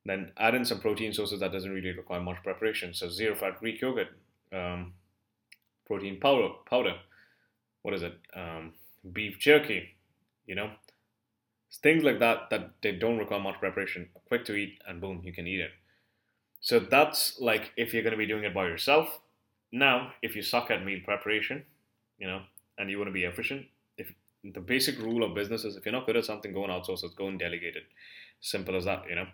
Then 0.05 0.33
add 0.37 0.55
in 0.55 0.65
some 0.65 0.81
protein 0.81 1.13
sources 1.13 1.41
that 1.41 1.53
doesn't 1.53 1.73
really 1.73 1.93
require 1.93 2.21
much 2.21 2.43
preparation. 2.43 2.93
So 2.93 3.09
zero 3.09 3.35
fat 3.35 3.59
Greek 3.59 3.81
yogurt, 3.81 4.09
um, 4.53 4.93
protein 5.87 6.21
powder, 6.21 6.49
powder, 6.69 6.97
what 7.83 7.95
is 7.95 8.03
it? 8.03 8.19
Um, 8.35 8.73
beef 9.13 9.39
jerky, 9.39 9.91
you 10.47 10.55
know, 10.55 10.71
things 11.83 12.05
like 12.05 12.19
that 12.21 12.51
that 12.51 12.71
they 12.83 12.93
don't 12.93 13.19
require 13.19 13.41
much 13.41 13.59
preparation, 13.59 14.09
quick 14.27 14.45
to 14.47 14.55
eat, 14.55 14.81
and 14.87 15.01
boom, 15.01 15.21
you 15.25 15.33
can 15.33 15.47
eat 15.47 15.61
it. 15.61 15.71
So 16.61 16.79
that's 16.79 17.39
like 17.41 17.73
if 17.77 17.93
you're 17.93 18.03
going 18.03 18.13
to 18.13 18.19
be 18.19 18.27
doing 18.27 18.45
it 18.45 18.55
by 18.55 18.67
yourself. 18.67 19.21
Now, 19.71 20.13
if 20.23 20.37
you 20.37 20.43
suck 20.43 20.71
at 20.71 20.85
meal 20.85 21.01
preparation, 21.05 21.65
you 22.19 22.27
know, 22.27 22.43
and 22.79 22.89
you 22.89 22.97
want 22.97 23.09
to 23.09 23.13
be 23.13 23.25
efficient, 23.25 23.67
if 23.99 24.13
the 24.43 24.61
basic 24.61 24.99
rule 24.99 25.25
of 25.25 25.35
business 25.35 25.65
is 25.65 25.77
if 25.77 25.85
you're 25.85 25.93
not 25.93 26.07
good 26.07 26.17
at 26.17 26.25
something, 26.25 26.53
go 26.53 26.65
and 26.65 26.73
outsource 26.73 27.05
it, 27.05 27.17
go 27.17 27.29
and 27.29 27.39
delegate 27.39 27.77
it. 27.77 27.85
Simple 28.41 28.77
as 28.77 28.85
that, 28.85 29.05
you 29.09 29.17
know. 29.17 29.27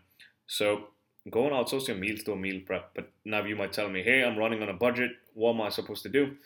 So 0.46 0.88
go 1.28 1.44
and 1.44 1.52
outsource 1.52 1.88
your 1.88 1.96
meals 1.96 2.22
to 2.24 2.32
a 2.32 2.36
meal 2.36 2.60
prep. 2.64 2.94
But 2.94 3.10
now 3.24 3.44
you 3.44 3.56
might 3.56 3.72
tell 3.72 3.88
me, 3.88 4.02
hey, 4.02 4.24
I'm 4.24 4.38
running 4.38 4.62
on 4.62 4.68
a 4.68 4.74
budget. 4.74 5.12
What 5.34 5.54
am 5.54 5.60
I 5.60 5.68
supposed 5.68 6.02
to 6.04 6.08
do? 6.08 6.36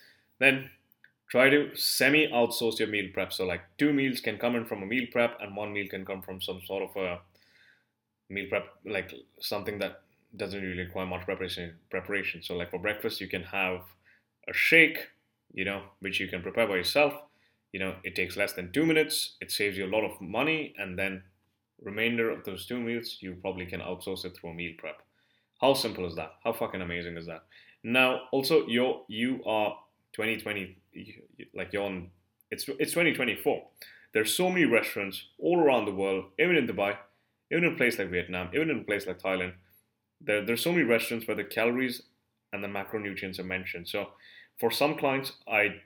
Then 0.41 0.71
try 1.29 1.49
to 1.49 1.75
semi 1.77 2.27
outsource 2.29 2.79
your 2.79 2.89
meal 2.89 3.11
prep. 3.13 3.33
So 3.33 3.45
like 3.45 3.63
two 3.79 3.93
meals 3.93 4.21
can 4.21 4.39
come 4.39 4.57
in 4.57 4.65
from 4.65 4.83
a 4.83 4.87
meal 4.87 5.07
prep, 5.13 5.39
and 5.41 5.57
one 5.57 5.73
meal 5.73 5.87
can 5.89 6.05
come 6.05 6.23
from 6.23 6.41
some 6.41 6.61
sort 6.67 6.83
of 6.83 6.97
a 6.97 7.21
meal 8.29 8.47
prep, 8.49 8.67
like 8.85 9.13
something 9.41 9.79
that 9.79 10.03
doesn't 10.37 10.61
really 10.61 10.83
require 10.83 11.07
much 11.07 11.25
preparation. 11.25 11.77
Preparation. 11.91 12.43
So 12.43 12.57
like 12.57 12.71
for 12.71 12.79
breakfast, 12.79 13.21
you 13.21 13.29
can 13.29 13.45
have 13.45 13.83
a 14.49 14.53
shake, 14.53 14.99
you 15.53 15.65
know, 15.65 15.83
which 16.01 16.19
you 16.19 16.27
can 16.27 16.43
prepare 16.43 16.67
by 16.67 16.77
yourself. 16.77 17.15
You 17.73 17.81
know, 17.81 17.95
it 18.05 18.15
takes 18.15 18.37
less 18.37 18.53
than 18.53 18.73
two 18.73 18.87
minutes. 18.87 19.37
It 19.41 19.51
saves 19.51 19.77
you 19.77 19.87
a 19.87 19.95
lot 19.95 20.05
of 20.05 20.21
money, 20.21 20.75
and 20.79 20.99
then 20.99 21.23
remainder 21.83 22.31
of 22.31 22.45
those 22.45 22.67
two 22.67 22.81
meals 22.81 23.19
you 23.21 23.37
probably 23.41 23.67
can 23.67 23.81
outsource 23.81 24.25
it 24.25 24.37
through 24.37 24.55
meal 24.55 24.73
prep. 24.79 25.03
How 25.61 25.75
simple 25.75 26.07
is 26.07 26.17
that? 26.17 26.33
How 26.45 26.53
fucking 26.53 26.83
amazing 26.83 27.17
is 27.17 27.27
that? 27.27 27.45
Now, 27.83 28.23
also, 28.33 28.67
you're 28.67 29.03
you 29.09 29.43
are 29.45 29.77
2020, 30.15 30.77
like 31.55 31.73
you're 31.73 31.85
on. 31.85 32.11
It's 32.51 32.69
it's 32.69 32.93
2024. 32.93 33.63
There's 34.13 34.35
so 34.35 34.49
many 34.49 34.65
restaurants 34.65 35.27
all 35.39 35.61
around 35.61 35.85
the 35.85 35.95
world, 35.95 36.27
even 36.39 36.57
in 36.57 36.67
Dubai, 36.67 36.97
even 37.51 37.65
in 37.65 37.75
a 37.75 37.77
place 37.77 37.99
like 37.99 38.11
Vietnam, 38.11 38.49
even 38.55 38.71
in 38.71 38.81
a 38.81 38.85
place 38.85 39.07
like 39.07 39.21
Thailand. 39.21 39.55
There, 40.21 40.45
there's 40.45 40.63
so 40.63 40.73
many 40.73 40.85
restaurants 40.85 41.27
where 41.27 41.37
the 41.37 41.45
calories 41.45 42.03
and 42.53 42.63
the 42.63 42.69
macronutrients 42.69 43.39
are 43.39 43.45
mentioned. 43.45 43.89
So, 43.89 44.11
for 44.59 44.71
some 44.71 44.97
clients, 44.97 45.33
I 45.47 45.83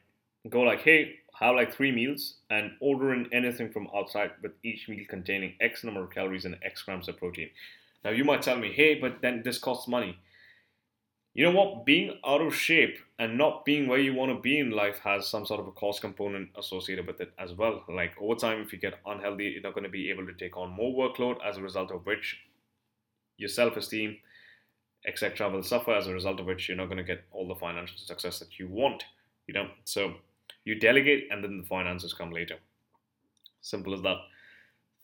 go 0.48 0.60
like, 0.60 0.82
hey, 0.82 1.16
have 1.40 1.54
like 1.54 1.72
three 1.72 1.92
meals 1.92 2.34
and 2.50 2.72
order 2.80 3.14
in 3.14 3.32
anything 3.32 3.70
from 3.70 3.88
outside 3.94 4.32
with 4.42 4.52
each 4.64 4.88
meal 4.88 5.04
containing 5.08 5.54
X 5.60 5.84
number 5.84 6.02
of 6.02 6.10
calories 6.10 6.44
and 6.44 6.56
X 6.64 6.82
grams 6.82 7.08
of 7.08 7.16
protein. 7.16 7.50
Now 8.04 8.10
you 8.10 8.24
might 8.24 8.42
tell 8.42 8.58
me, 8.58 8.72
hey, 8.72 8.98
but 8.98 9.22
then 9.22 9.42
this 9.44 9.58
costs 9.58 9.88
money. 9.88 10.18
You 11.34 11.44
know 11.44 11.56
what? 11.56 11.86
Being 11.86 12.18
out 12.26 12.40
of 12.40 12.54
shape 12.54 12.98
and 13.18 13.38
not 13.38 13.64
being 13.64 13.86
where 13.86 14.00
you 14.00 14.14
want 14.14 14.32
to 14.32 14.40
be 14.40 14.58
in 14.58 14.70
life 14.70 14.98
has 15.04 15.28
some 15.28 15.46
sort 15.46 15.60
of 15.60 15.68
a 15.68 15.72
cost 15.72 16.00
component 16.00 16.48
associated 16.58 17.06
with 17.06 17.20
it 17.20 17.32
as 17.38 17.52
well. 17.52 17.84
Like 17.88 18.14
over 18.20 18.34
time, 18.34 18.60
if 18.60 18.72
you 18.72 18.78
get 18.80 18.98
unhealthy, 19.06 19.44
you're 19.44 19.62
not 19.62 19.74
going 19.74 19.84
to 19.84 19.90
be 19.90 20.10
able 20.10 20.26
to 20.26 20.32
take 20.32 20.56
on 20.56 20.70
more 20.70 20.92
workload, 20.92 21.36
as 21.46 21.56
a 21.56 21.62
result 21.62 21.92
of 21.92 22.04
which 22.06 22.38
your 23.36 23.48
self 23.48 23.76
esteem, 23.76 24.16
etc., 25.06 25.48
will 25.48 25.62
suffer, 25.62 25.92
as 25.92 26.08
a 26.08 26.12
result 26.12 26.40
of 26.40 26.46
which 26.46 26.68
you're 26.68 26.76
not 26.76 26.86
going 26.86 26.98
to 26.98 27.04
get 27.04 27.24
all 27.30 27.46
the 27.46 27.54
financial 27.54 27.96
success 27.96 28.40
that 28.40 28.58
you 28.58 28.66
want. 28.66 29.04
You 29.46 29.54
know, 29.54 29.68
so 29.84 30.14
you 30.68 30.74
delegate 30.78 31.28
and 31.30 31.42
then 31.42 31.58
the 31.58 31.66
finances 31.66 32.14
come 32.14 32.30
later. 32.30 32.56
Simple 33.60 33.94
as 33.94 34.02
that. 34.02 34.18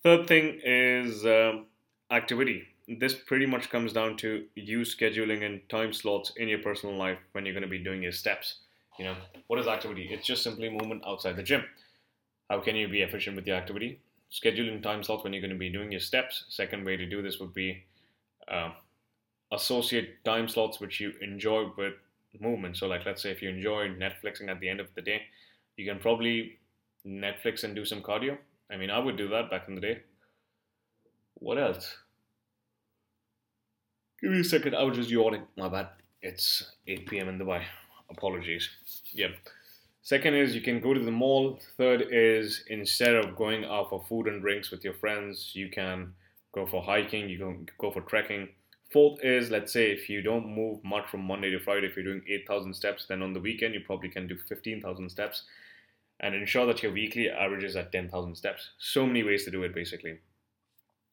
Third 0.02 0.26
thing 0.26 0.60
is 0.64 1.24
uh, 1.24 1.62
activity 2.10 2.68
this 2.86 3.14
pretty 3.14 3.46
much 3.46 3.70
comes 3.70 3.92
down 3.92 4.16
to 4.18 4.44
you 4.54 4.80
scheduling 4.80 5.44
and 5.44 5.66
time 5.68 5.92
slots 5.92 6.32
in 6.36 6.48
your 6.48 6.58
personal 6.58 6.96
life 6.96 7.18
when 7.32 7.44
you're 7.44 7.54
going 7.54 7.62
to 7.62 7.68
be 7.68 7.78
doing 7.78 8.02
your 8.02 8.12
steps. 8.12 8.60
You 8.98 9.06
know, 9.06 9.16
what 9.46 9.58
is 9.58 9.66
activity? 9.66 10.08
It's 10.10 10.26
just 10.26 10.42
simply 10.42 10.68
movement 10.68 11.02
outside 11.06 11.36
the 11.36 11.42
gym. 11.42 11.64
How 12.50 12.60
can 12.60 12.76
you 12.76 12.88
be 12.88 13.02
efficient 13.02 13.36
with 13.36 13.46
your 13.46 13.56
activity? 13.56 14.00
Scheduling 14.30 14.82
time 14.82 15.02
slots 15.02 15.24
when 15.24 15.32
you're 15.32 15.40
going 15.42 15.52
to 15.52 15.58
be 15.58 15.70
doing 15.70 15.90
your 15.90 16.00
steps. 16.00 16.44
Second 16.48 16.84
way 16.84 16.96
to 16.96 17.06
do 17.06 17.22
this 17.22 17.40
would 17.40 17.54
be 17.54 17.84
uh, 18.48 18.70
associate 19.50 20.22
time 20.24 20.48
slots 20.48 20.78
which 20.78 21.00
you 21.00 21.12
enjoy 21.22 21.70
with 21.76 21.94
movement. 22.38 22.76
So, 22.76 22.86
like, 22.86 23.06
let's 23.06 23.22
say 23.22 23.30
if 23.30 23.40
you 23.40 23.48
enjoy 23.48 23.88
Netflixing 23.88 24.48
at 24.48 24.60
the 24.60 24.68
end 24.68 24.80
of 24.80 24.88
the 24.94 25.02
day, 25.02 25.22
you 25.76 25.86
can 25.90 25.98
probably 25.98 26.58
Netflix 27.06 27.64
and 27.64 27.74
do 27.74 27.84
some 27.84 28.02
cardio. 28.02 28.38
I 28.70 28.76
mean, 28.76 28.90
I 28.90 28.98
would 28.98 29.16
do 29.16 29.28
that 29.28 29.50
back 29.50 29.68
in 29.68 29.74
the 29.74 29.80
day. 29.80 30.02
What 31.34 31.58
else? 31.58 31.96
Give 34.20 34.30
me 34.30 34.40
a 34.40 34.44
second. 34.44 34.74
I 34.74 34.82
was 34.82 34.96
just 34.96 35.10
yawning. 35.10 35.42
My 35.56 35.68
bad. 35.68 35.88
It's 36.22 36.72
8 36.86 37.06
p.m. 37.06 37.28
in 37.28 37.38
Dubai. 37.38 37.62
Apologies. 38.10 38.68
Yeah. 39.12 39.28
Second 40.02 40.34
is 40.34 40.54
you 40.54 40.60
can 40.60 40.80
go 40.80 40.94
to 40.94 41.00
the 41.00 41.10
mall. 41.10 41.60
Third 41.76 42.04
is 42.10 42.64
instead 42.68 43.14
of 43.14 43.36
going 43.36 43.64
out 43.64 43.90
for 43.90 44.04
food 44.08 44.26
and 44.28 44.40
drinks 44.40 44.70
with 44.70 44.84
your 44.84 44.94
friends, 44.94 45.52
you 45.54 45.68
can 45.68 46.14
go 46.52 46.66
for 46.66 46.82
hiking, 46.82 47.28
you 47.28 47.38
can 47.38 47.68
go 47.78 47.90
for 47.90 48.02
trekking. 48.02 48.48
Fourth 48.92 49.18
is 49.24 49.50
let's 49.50 49.72
say 49.72 49.90
if 49.90 50.08
you 50.08 50.22
don't 50.22 50.54
move 50.54 50.84
much 50.84 51.08
from 51.08 51.24
Monday 51.24 51.50
to 51.50 51.58
Friday, 51.58 51.86
if 51.86 51.96
you're 51.96 52.04
doing 52.04 52.22
8,000 52.28 52.74
steps, 52.74 53.06
then 53.08 53.22
on 53.22 53.32
the 53.32 53.40
weekend 53.40 53.74
you 53.74 53.80
probably 53.80 54.08
can 54.08 54.26
do 54.26 54.36
15,000 54.48 55.10
steps 55.10 55.42
and 56.20 56.34
ensure 56.34 56.66
that 56.66 56.82
your 56.82 56.92
weekly 56.92 57.28
averages 57.28 57.76
at 57.76 57.92
10,000 57.92 58.34
steps. 58.34 58.70
So 58.78 59.06
many 59.06 59.22
ways 59.22 59.44
to 59.44 59.50
do 59.50 59.62
it 59.62 59.74
basically. 59.74 60.18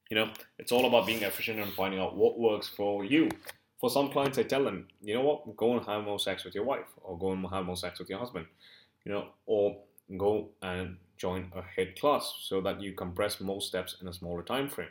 You 0.10 0.17
know, 0.17 0.29
it's 0.60 0.72
all 0.72 0.86
about 0.86 1.08
being 1.08 1.24
efficient 1.24 1.60
and 1.60 1.72
finding 1.72 2.00
out 2.00 2.17
what 2.17 2.39
works 2.39 2.67
for 2.67 3.05
you. 3.05 3.29
For 3.79 3.89
some 3.89 4.12
clients, 4.12 4.38
I 4.38 4.43
tell 4.43 4.63
them, 4.63 4.88
you 5.01 5.13
know 5.13 5.22
what, 5.22 5.55
go 5.58 5.75
and 5.75 5.86
have 5.86 6.03
more 6.03 6.20
sex 6.20 6.43
with 6.43 6.53
your 6.53 6.65
wife, 6.65 6.86
or 7.01 7.17
go 7.17 7.31
and 7.31 7.48
have 7.48 7.65
more 7.65 7.77
sex 7.77 7.98
with 7.98 8.10
your 8.10 8.20
husband, 8.20 8.46
you 9.05 9.12
know, 9.12 9.29
or 9.48 9.77
go 10.17 10.50
and 10.62 10.98
join 11.17 11.51
a 11.55 11.62
HIIT 11.62 12.00
class 12.00 12.36
so 12.41 12.62
that 12.62 12.81
you 12.81 12.93
compress 12.93 13.39
more 13.39 13.62
steps 13.62 13.96
in 14.01 14.08
a 14.08 14.13
smaller 14.13 14.43
time 14.43 14.70
frame. 14.70 14.89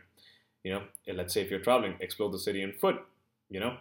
You 0.65 0.73
know, 0.73 0.83
let's 1.13 1.35
say 1.35 1.43
if 1.43 1.51
you're 1.51 1.61
traveling, 1.61 1.95
explore 2.01 2.31
the 2.31 2.39
city 2.39 2.65
on 2.65 2.73
foot. 2.73 2.97
You 3.49 3.61
know, 3.61 3.77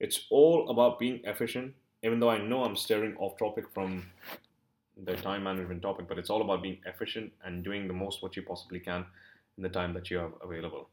it's 0.00 0.26
all 0.30 0.68
about 0.68 0.98
being 0.98 1.20
efficient. 1.24 1.74
Even 2.02 2.18
though 2.18 2.30
I 2.30 2.38
know 2.38 2.64
I'm 2.64 2.76
steering 2.76 3.16
off 3.18 3.38
topic 3.38 3.66
from 3.72 4.10
the 5.04 5.16
time 5.16 5.44
management 5.44 5.82
topic, 5.82 6.08
but 6.08 6.18
it's 6.18 6.30
all 6.30 6.42
about 6.42 6.62
being 6.62 6.78
efficient 6.86 7.32
and 7.44 7.64
doing 7.64 7.88
the 7.88 7.94
most 7.94 8.22
what 8.22 8.36
you 8.36 8.42
possibly 8.42 8.80
can 8.80 9.04
in 9.56 9.62
the 9.62 9.68
time 9.68 9.92
that 9.94 10.10
you 10.10 10.18
have 10.18 10.32
available. 10.42 10.88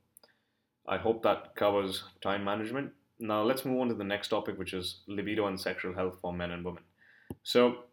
I 0.87 0.97
hope 0.97 1.21
that 1.23 1.55
covers 1.55 2.03
time 2.21 2.43
management. 2.43 2.91
Now 3.19 3.43
let's 3.43 3.65
move 3.65 3.81
on 3.81 3.89
to 3.89 3.95
the 3.95 4.03
next 4.03 4.29
topic, 4.29 4.57
which 4.57 4.73
is 4.73 5.01
libido 5.07 5.47
and 5.47 5.59
sexual 5.59 5.93
health 5.93 6.17
for 6.21 6.33
men 6.33 6.51
and 6.51 6.65
women. 6.65 6.83
So 7.43 7.83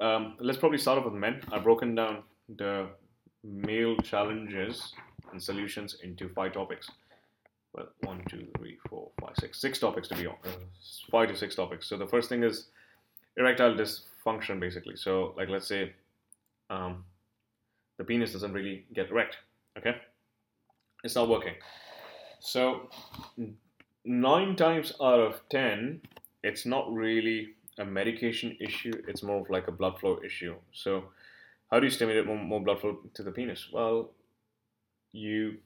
um, 0.00 0.36
let's 0.40 0.58
probably 0.58 0.78
start 0.78 0.98
off 0.98 1.04
with 1.04 1.14
men. 1.14 1.42
I've 1.52 1.64
broken 1.64 1.94
down 1.94 2.22
the 2.56 2.88
male 3.44 3.96
challenges 3.98 4.92
and 5.32 5.42
solutions 5.42 5.96
into 6.02 6.28
five 6.28 6.52
topics. 6.52 6.90
Well, 7.74 7.88
one, 8.02 8.22
two, 8.28 8.46
three, 8.56 8.78
four, 8.88 9.10
five, 9.20 9.34
six, 9.38 9.60
six 9.60 9.78
topics 9.78 10.08
to 10.08 10.16
be 10.16 10.26
on. 10.26 10.36
Five 11.10 11.28
to 11.28 11.36
six 11.36 11.54
topics. 11.54 11.86
So 11.88 11.98
the 11.98 12.06
first 12.06 12.28
thing 12.28 12.42
is 12.42 12.68
erectile 13.36 13.74
dysfunction, 13.74 14.02
basically. 14.60 14.96
So, 14.96 15.34
like, 15.36 15.48
let's 15.48 15.66
say 15.66 15.94
um, 16.70 17.04
the 17.96 18.04
penis 18.04 18.32
doesn't 18.32 18.52
really 18.52 18.86
get 18.94 19.10
erect. 19.10 19.36
Okay, 19.76 19.96
it's 21.04 21.14
not 21.14 21.28
working. 21.28 21.54
So 22.40 22.88
nine 24.04 24.56
times 24.56 24.92
out 25.00 25.20
of 25.20 25.40
ten, 25.48 26.00
it's 26.42 26.66
not 26.66 26.92
really 26.92 27.54
a 27.78 27.84
medication 27.84 28.56
issue. 28.60 28.92
It's 29.06 29.22
more 29.22 29.40
of 29.40 29.50
like 29.50 29.68
a 29.68 29.72
blood 29.72 29.98
flow 30.00 30.20
issue. 30.24 30.56
So 30.72 31.04
how 31.70 31.80
do 31.80 31.86
you 31.86 31.90
stimulate 31.90 32.26
more, 32.26 32.36
more 32.36 32.60
blood 32.60 32.80
flow 32.80 32.98
to 33.14 33.22
the 33.22 33.30
penis? 33.30 33.68
Well, 33.72 34.10
you 35.12 35.58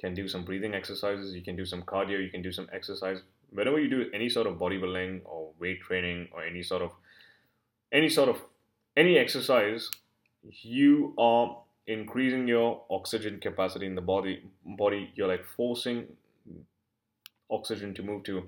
can 0.00 0.14
do 0.14 0.28
some 0.28 0.44
breathing 0.44 0.74
exercises. 0.74 1.34
You 1.34 1.42
can 1.42 1.56
do 1.56 1.66
some 1.66 1.82
cardio. 1.82 2.22
You 2.22 2.30
can 2.30 2.42
do 2.42 2.52
some 2.52 2.68
exercise. 2.72 3.22
Whenever 3.50 3.78
you 3.80 3.90
do 3.90 4.10
any 4.14 4.28
sort 4.28 4.46
of 4.46 4.54
bodybuilding 4.54 5.22
or 5.24 5.50
weight 5.60 5.80
training 5.82 6.28
or 6.32 6.44
any 6.44 6.62
sort 6.62 6.82
of 6.82 6.92
any 7.92 8.08
sort 8.08 8.28
of 8.28 8.42
any 8.96 9.18
exercise, 9.18 9.90
you 10.62 11.14
are 11.18 11.58
increasing 11.86 12.46
your 12.46 12.82
oxygen 12.90 13.40
capacity 13.40 13.86
in 13.86 13.94
the 13.94 14.00
body 14.00 14.42
body 14.64 15.10
you're 15.16 15.26
like 15.26 15.44
forcing 15.44 16.06
oxygen 17.50 17.92
to 17.92 18.02
move 18.02 18.22
to 18.22 18.44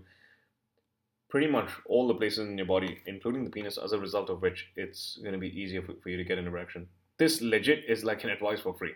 pretty 1.28 1.49
much 1.49 1.68
all 1.87 2.06
the 2.06 2.14
places 2.14 2.46
in 2.46 2.56
your 2.56 2.66
body 2.66 2.99
including 3.06 3.42
the 3.42 3.50
penis 3.50 3.78
as 3.78 3.92
a 3.92 3.99
result 3.99 4.30
of 4.30 4.40
which 4.42 4.68
it's 4.76 5.18
going 5.22 5.32
to 5.32 5.38
be 5.38 5.61
easier 5.61 5.82
for, 5.82 5.94
for 6.02 6.11
you 6.11 6.16
to 6.16 6.25
get 6.25 6.38
an 6.38 6.46
erection. 6.46 6.87
This 7.18 7.40
legit 7.40 7.84
is 7.88 8.04
like 8.04 8.22
an 8.22 8.30
advice 8.30 8.61
for 8.61 8.75
free 8.75 8.92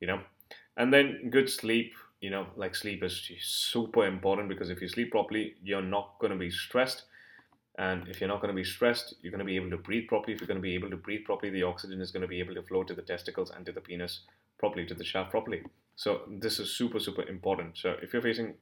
you 0.00 0.06
know? 0.06 0.20
And 0.76 0.92
then 0.92 1.28
good 1.30 1.48
sleep 1.48 1.92
you 2.20 2.30
know 2.30 2.46
like 2.56 2.74
sleep 2.74 3.04
is 3.04 3.28
super 3.40 4.06
important 4.06 4.48
because 4.48 4.70
if 4.70 4.80
you 4.80 4.88
sleep 4.88 5.12
properly 5.12 5.54
you're 5.62 5.82
not 5.82 6.18
going 6.18 6.32
to 6.32 6.38
be 6.38 6.50
stressed 6.50 7.04
and 7.78 8.08
if 8.08 8.20
you're 8.20 8.28
not 8.28 8.40
going 8.40 8.52
to 8.52 8.60
be 8.60 8.64
stressed, 8.64 9.14
you're 9.22 9.30
going 9.30 9.38
to 9.38 9.44
be 9.44 9.54
able 9.54 9.70
to 9.70 9.76
breathe 9.76 10.08
properly. 10.08 10.34
If 10.34 10.40
you're 10.40 10.48
going 10.48 10.58
to 10.58 10.62
be 10.62 10.74
able 10.74 10.90
to 10.90 10.96
breathe 10.96 11.24
properly, 11.24 11.52
the 11.52 11.62
oxygen 11.62 12.00
is 12.00 12.10
going 12.10 12.22
to 12.22 12.28
be 12.28 12.40
able 12.40 12.54
to 12.54 12.62
flow 12.62 12.82
to 12.82 12.92
the 12.92 13.02
testicles 13.02 13.50
and 13.50 13.64
to 13.66 13.72
the 13.72 13.80
penis 13.80 14.20
properly, 14.58 14.84
to 14.86 14.94
the 14.94 15.04
shaft 15.04 15.30
properly. 15.30 15.62
So 15.94 16.22
this 16.28 16.58
is 16.58 16.72
super, 16.72 16.98
super 16.98 17.22
important. 17.22 17.78
So 17.78 17.94
if 18.02 18.12
you're 18.12 18.22
facing 18.22 18.54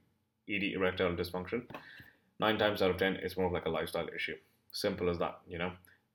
ED, 0.50 0.64
erectile 0.75 1.14
dysfunction, 1.14 1.62
nine 2.38 2.58
times 2.58 2.82
out 2.82 2.90
of 2.90 2.99
ten, 2.99 3.14
it's 3.16 3.38
more 3.38 3.46
of 3.46 3.52
like 3.52 3.64
a 3.64 3.70
lifestyle 3.70 4.06
issue. 4.14 4.37
Simple 4.70 5.08
as 5.08 5.18
that, 5.18 5.40
you 5.49 5.56
know. 5.56 5.73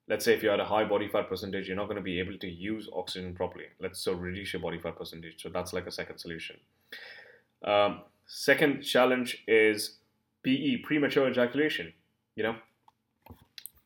Let's 0.07 0.23
say 0.23 0.35
if 0.35 0.43
you're 0.43 0.53
at 0.53 0.59
a 0.59 0.65
high 0.65 0.83
body 0.83 1.07
fat 1.07 1.27
percentage, 1.27 1.67
you're 1.67 1.77
not 1.77 1.85
going 1.85 1.95
to 1.95 2.03
be 2.03 2.19
able 2.19 2.37
to 2.37 2.47
use 2.47 2.87
oxygen 2.93 3.33
properly. 3.33 3.65
Let's 3.79 3.99
so 3.99 4.13
reduce 4.13 4.53
your 4.53 4.61
body 4.61 4.77
fat 4.77 4.95
percentage. 4.95 5.41
So 5.41 5.49
that's 5.49 5.73
like 5.73 5.87
a 5.87 5.91
second 5.91 6.19
solution. 6.19 6.57
Um, 7.65 8.01
second 8.27 8.83
challenge 8.83 9.43
is 9.47 9.97
PE, 10.43 10.77
premature 10.83 11.27
ejaculation. 11.27 11.93
You 12.35 12.43
know, 12.43 12.55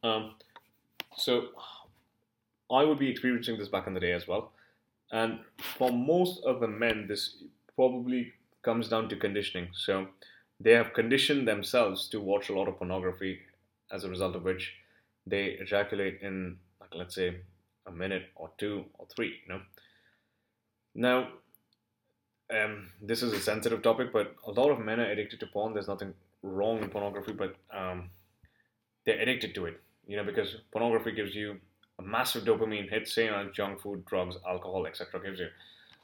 um, 0.05 0.31
so 1.15 1.47
I 2.71 2.83
would 2.83 2.99
be 2.99 3.09
experiencing 3.09 3.57
this 3.57 3.67
back 3.67 3.87
in 3.87 3.93
the 3.93 3.99
day 3.99 4.11
as 4.11 4.27
well. 4.27 4.51
And 5.11 5.39
for 5.77 5.91
most 5.91 6.43
of 6.43 6.59
the 6.59 6.67
men, 6.67 7.07
this 7.07 7.43
probably 7.75 8.33
comes 8.63 8.89
down 8.89 9.09
to 9.09 9.15
conditioning. 9.15 9.69
So 9.73 10.07
they 10.59 10.71
have 10.71 10.93
conditioned 10.93 11.47
themselves 11.47 12.07
to 12.09 12.19
watch 12.19 12.49
a 12.49 12.53
lot 12.53 12.67
of 12.67 12.77
pornography, 12.77 13.39
as 13.91 14.03
a 14.03 14.09
result 14.09 14.35
of 14.35 14.43
which 14.43 14.73
they 15.27 15.45
ejaculate 15.45 16.19
in, 16.21 16.57
like, 16.81 16.93
let's 16.95 17.15
say, 17.15 17.37
a 17.87 17.91
minute 17.91 18.23
or 18.35 18.49
two 18.57 18.85
or 18.97 19.05
three. 19.15 19.39
You 19.45 19.53
know. 19.53 19.61
Now, 20.95 21.27
um, 22.49 22.89
this 23.01 23.21
is 23.21 23.33
a 23.33 23.39
sensitive 23.39 23.81
topic, 23.81 24.11
but 24.13 24.35
a 24.45 24.51
lot 24.51 24.71
of 24.71 24.79
men 24.79 24.99
are 24.99 25.11
addicted 25.11 25.39
to 25.41 25.47
porn. 25.47 25.73
There's 25.73 25.87
nothing 25.87 26.13
wrong 26.41 26.81
in 26.81 26.89
pornography, 26.89 27.33
but 27.33 27.55
um, 27.71 28.09
they're 29.05 29.19
addicted 29.19 29.53
to 29.55 29.65
it. 29.65 29.81
You 30.07 30.17
know, 30.17 30.23
because 30.23 30.55
pornography 30.71 31.11
gives 31.11 31.35
you 31.35 31.59
a 31.97 32.03
massive 32.03 32.43
dopamine 32.43 32.89
hit, 32.89 33.07
same 33.07 33.33
as 33.33 33.51
junk 33.53 33.81
food, 33.81 34.05
drugs, 34.05 34.35
alcohol, 34.47 34.85
etc. 34.85 35.21
gives 35.21 35.39
you. 35.39 35.47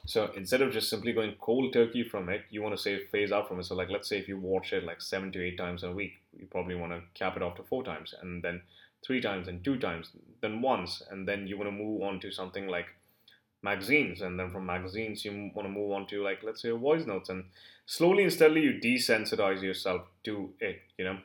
So 0.06 0.30
instead 0.34 0.62
of 0.62 0.72
just 0.72 0.90
simply 0.90 1.12
going 1.12 1.34
cold 1.38 1.72
turkey 1.72 2.02
from 2.02 2.28
it, 2.28 2.42
you 2.50 2.62
want 2.62 2.76
to 2.76 2.82
say 2.82 3.06
phase 3.06 3.30
out 3.30 3.46
from 3.46 3.60
it. 3.60 3.64
So 3.64 3.76
like 3.76 3.88
let's 3.88 4.08
say 4.08 4.18
if 4.18 4.26
you 4.26 4.36
watch 4.36 4.72
it 4.72 4.84
like 4.84 5.00
seven 5.00 5.30
to 5.32 5.44
eight 5.44 5.56
times 5.56 5.84
a 5.84 5.92
week, 5.92 6.14
you 6.36 6.46
probably 6.46 6.74
want 6.74 6.92
to 6.92 7.02
cap 7.14 7.36
it 7.36 7.42
off 7.42 7.56
to 7.56 7.62
four 7.62 7.84
times, 7.84 8.14
and 8.20 8.42
then 8.42 8.62
three 9.06 9.20
times, 9.20 9.48
and 9.48 9.64
two 9.64 9.78
times, 9.78 10.10
then 10.40 10.60
once, 10.60 11.02
and 11.10 11.28
then 11.28 11.46
you 11.46 11.56
want 11.56 11.68
to 11.68 11.76
move 11.76 12.02
on 12.02 12.18
to 12.20 12.32
something 12.32 12.66
like 12.66 12.86
magazines, 13.62 14.22
and 14.22 14.38
then 14.38 14.50
from 14.50 14.66
magazines 14.66 15.24
you 15.24 15.50
want 15.54 15.68
to 15.68 15.72
move 15.72 15.92
on 15.92 16.06
to 16.08 16.22
like 16.22 16.42
let's 16.42 16.62
say 16.62 16.70
voice 16.70 17.06
notes, 17.06 17.28
and 17.28 17.44
slowly 17.86 18.24
and 18.24 18.32
steadily 18.32 18.62
you 18.62 18.80
desensitize 18.82 19.62
yourself 19.62 20.02
to 20.24 20.50
it, 20.58 20.80
you 20.98 21.04
know. 21.04 21.18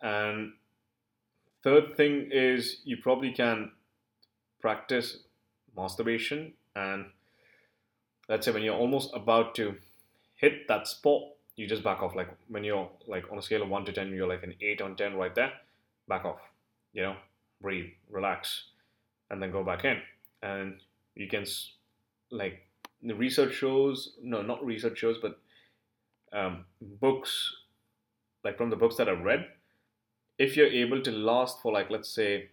And 0.00 0.52
third 1.62 1.96
thing 1.96 2.30
is 2.32 2.80
you 2.84 2.96
probably 2.96 3.32
can 3.32 3.72
practice 4.60 5.18
masturbation 5.76 6.52
and 6.74 7.06
let's 8.28 8.44
say 8.44 8.52
when 8.52 8.62
you're 8.62 8.74
almost 8.76 9.10
about 9.14 9.54
to 9.56 9.76
hit 10.36 10.68
that 10.68 10.86
spot, 10.86 11.22
you 11.56 11.66
just 11.66 11.82
back 11.82 12.02
off. 12.02 12.14
Like 12.14 12.28
when 12.48 12.64
you're 12.64 12.88
like 13.06 13.24
on 13.30 13.38
a 13.38 13.42
scale 13.42 13.62
of 13.62 13.68
one 13.68 13.84
to 13.86 13.92
ten, 13.92 14.12
you're 14.12 14.28
like 14.28 14.42
an 14.42 14.54
eight 14.60 14.80
on 14.80 14.96
ten 14.96 15.14
right 15.14 15.34
there. 15.34 15.52
Back 16.08 16.24
off. 16.24 16.40
You 16.92 17.02
know, 17.02 17.16
breathe, 17.60 17.90
relax, 18.10 18.64
and 19.30 19.42
then 19.42 19.50
go 19.50 19.64
back 19.64 19.84
in. 19.84 20.00
And 20.42 20.80
you 21.14 21.28
can 21.28 21.44
like 22.30 22.62
the 23.02 23.14
research 23.14 23.54
shows, 23.54 24.14
no, 24.22 24.42
not 24.42 24.64
research 24.64 24.98
shows, 24.98 25.16
but 25.20 25.38
um, 26.32 26.64
books, 26.80 27.54
like 28.44 28.56
from 28.58 28.70
the 28.70 28.76
books 28.76 28.96
that 28.96 29.08
I've 29.08 29.24
read, 29.24 29.46
if 30.38 30.56
you're 30.56 30.66
able 30.66 31.02
to 31.02 31.10
last 31.10 31.60
for 31.62 31.72
like 31.72 31.90
let's 31.90 32.08
say 32.08 32.50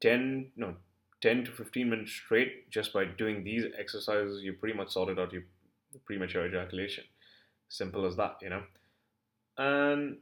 10 0.00 0.52
no 0.56 0.74
10 1.20 1.44
to 1.44 1.50
15 1.50 1.90
minutes 1.90 2.12
straight 2.12 2.70
just 2.70 2.92
by 2.92 3.04
doing 3.04 3.44
these 3.44 3.64
exercises 3.78 4.42
you 4.42 4.52
pretty 4.54 4.76
much 4.76 4.90
sorted 4.90 5.18
out 5.18 5.32
your 5.32 5.42
premature 6.06 6.46
ejaculation. 6.46 7.04
Simple 7.68 8.06
as 8.06 8.16
that 8.16 8.36
you 8.42 8.50
know? 8.50 8.62
And 9.58 10.18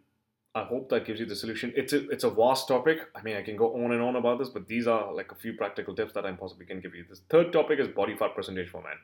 i 0.55 0.65
hope 0.65 0.89
that 0.89 1.05
gives 1.05 1.21
you 1.21 1.27
the 1.27 1.37
solution. 1.37 1.73
It's 1.77 1.93
a 1.93 2.09
it's 2.11 2.25
a 2.25 2.31
vast 2.31 2.69
topic. 2.69 2.99
I 3.15 3.23
mean 3.23 3.37
i 3.37 3.43
can 3.43 3.57
go 3.57 3.75
on 3.85 3.93
and 3.93 4.03
on 4.03 4.17
about 4.17 4.39
this 4.39 4.49
but 4.49 4.67
these 4.67 4.87
are 4.87 5.13
like 5.13 5.33
a 5.33 5.37
few 5.37 5.53
practical 5.55 5.95
tips 5.95 6.13
that 6.15 6.27
i 6.27 6.33
possibly 6.33 6.67
can 6.67 6.81
give 6.81 6.95
you. 6.95 7.05
This 7.09 7.23
third 7.31 7.53
topic 7.53 7.79
is 7.79 7.89
body 7.89 8.17
fat 8.17 8.35
percentage 8.35 8.69
for 8.69 8.83
men. 8.83 8.99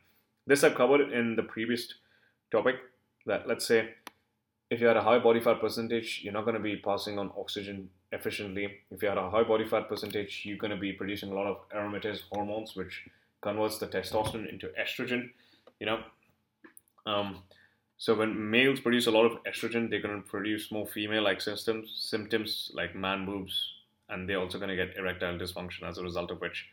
This 0.46 0.64
i've 0.64 0.74
covered 0.74 1.12
in 1.12 1.36
the 1.36 1.42
previous 1.42 1.94
topic 2.50 2.76
that 3.26 3.46
let's 3.46 3.66
say 3.66 3.90
if 4.70 4.80
you 4.80 4.86
had 4.86 4.96
a 4.96 5.02
high 5.02 5.18
body 5.18 5.40
fat 5.40 5.60
percentage 5.60 6.20
you're 6.22 6.32
not 6.32 6.44
going 6.44 6.56
to 6.56 6.62
be 6.62 6.76
passing 6.76 7.18
on 7.18 7.30
oxygen 7.38 7.88
efficiently. 8.14 8.80
If 8.90 9.02
you 9.02 9.08
have 9.08 9.18
a 9.18 9.30
high 9.30 9.42
body 9.42 9.66
fat 9.66 9.88
percentage, 9.88 10.42
you're 10.44 10.56
going 10.56 10.70
to 10.70 10.76
be 10.76 10.92
producing 10.92 11.32
a 11.32 11.34
lot 11.34 11.46
of 11.46 11.68
aromatase 11.70 12.22
hormones, 12.32 12.74
which 12.76 13.02
converts 13.42 13.78
the 13.78 13.88
testosterone 13.88 14.50
into 14.50 14.70
estrogen. 14.80 15.30
You 15.80 15.86
know, 15.86 15.98
um, 17.06 17.42
so 17.98 18.14
when 18.14 18.50
males 18.50 18.80
produce 18.80 19.06
a 19.06 19.10
lot 19.10 19.26
of 19.26 19.42
estrogen, 19.44 19.90
they're 19.90 20.00
going 20.00 20.22
to 20.22 20.28
produce 20.28 20.70
more 20.70 20.86
female-like 20.86 21.40
symptoms, 21.40 21.92
symptoms 21.96 22.70
like 22.74 22.94
man 22.94 23.26
boobs, 23.26 23.72
and 24.08 24.28
they're 24.28 24.40
also 24.40 24.58
going 24.58 24.70
to 24.70 24.76
get 24.76 24.96
erectile 24.96 25.38
dysfunction 25.38 25.88
as 25.88 25.98
a 25.98 26.02
result 26.02 26.30
of 26.30 26.40
which 26.40 26.68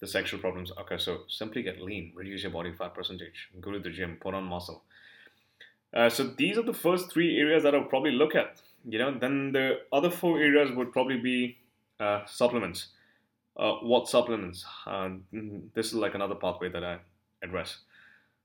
the 0.00 0.06
sexual 0.06 0.40
problems 0.40 0.72
occur. 0.78 0.98
So 0.98 1.22
simply 1.28 1.62
get 1.62 1.80
lean, 1.80 2.12
reduce 2.14 2.42
your 2.42 2.52
body 2.52 2.72
fat 2.72 2.94
percentage, 2.94 3.50
go 3.60 3.70
to 3.70 3.78
the 3.78 3.90
gym, 3.90 4.16
put 4.20 4.34
on 4.34 4.44
muscle. 4.44 4.82
Uh, 5.94 6.08
so 6.08 6.24
these 6.24 6.56
are 6.56 6.62
the 6.62 6.72
first 6.74 7.10
three 7.12 7.38
areas 7.38 7.62
that 7.62 7.74
I'll 7.74 7.84
probably 7.84 8.12
look 8.12 8.34
at 8.34 8.60
you 8.88 8.98
know, 8.98 9.16
then 9.18 9.52
the 9.52 9.80
other 9.92 10.10
four 10.10 10.40
areas 10.40 10.70
would 10.72 10.92
probably 10.92 11.18
be 11.18 11.58
uh, 11.98 12.24
supplements. 12.26 12.88
Uh, 13.56 13.72
what 13.82 14.08
supplements? 14.08 14.64
Uh, 14.86 15.10
this 15.74 15.86
is 15.86 15.94
like 15.94 16.14
another 16.14 16.34
pathway 16.34 16.70
that 16.70 16.84
I 16.84 16.98
address. 17.42 17.78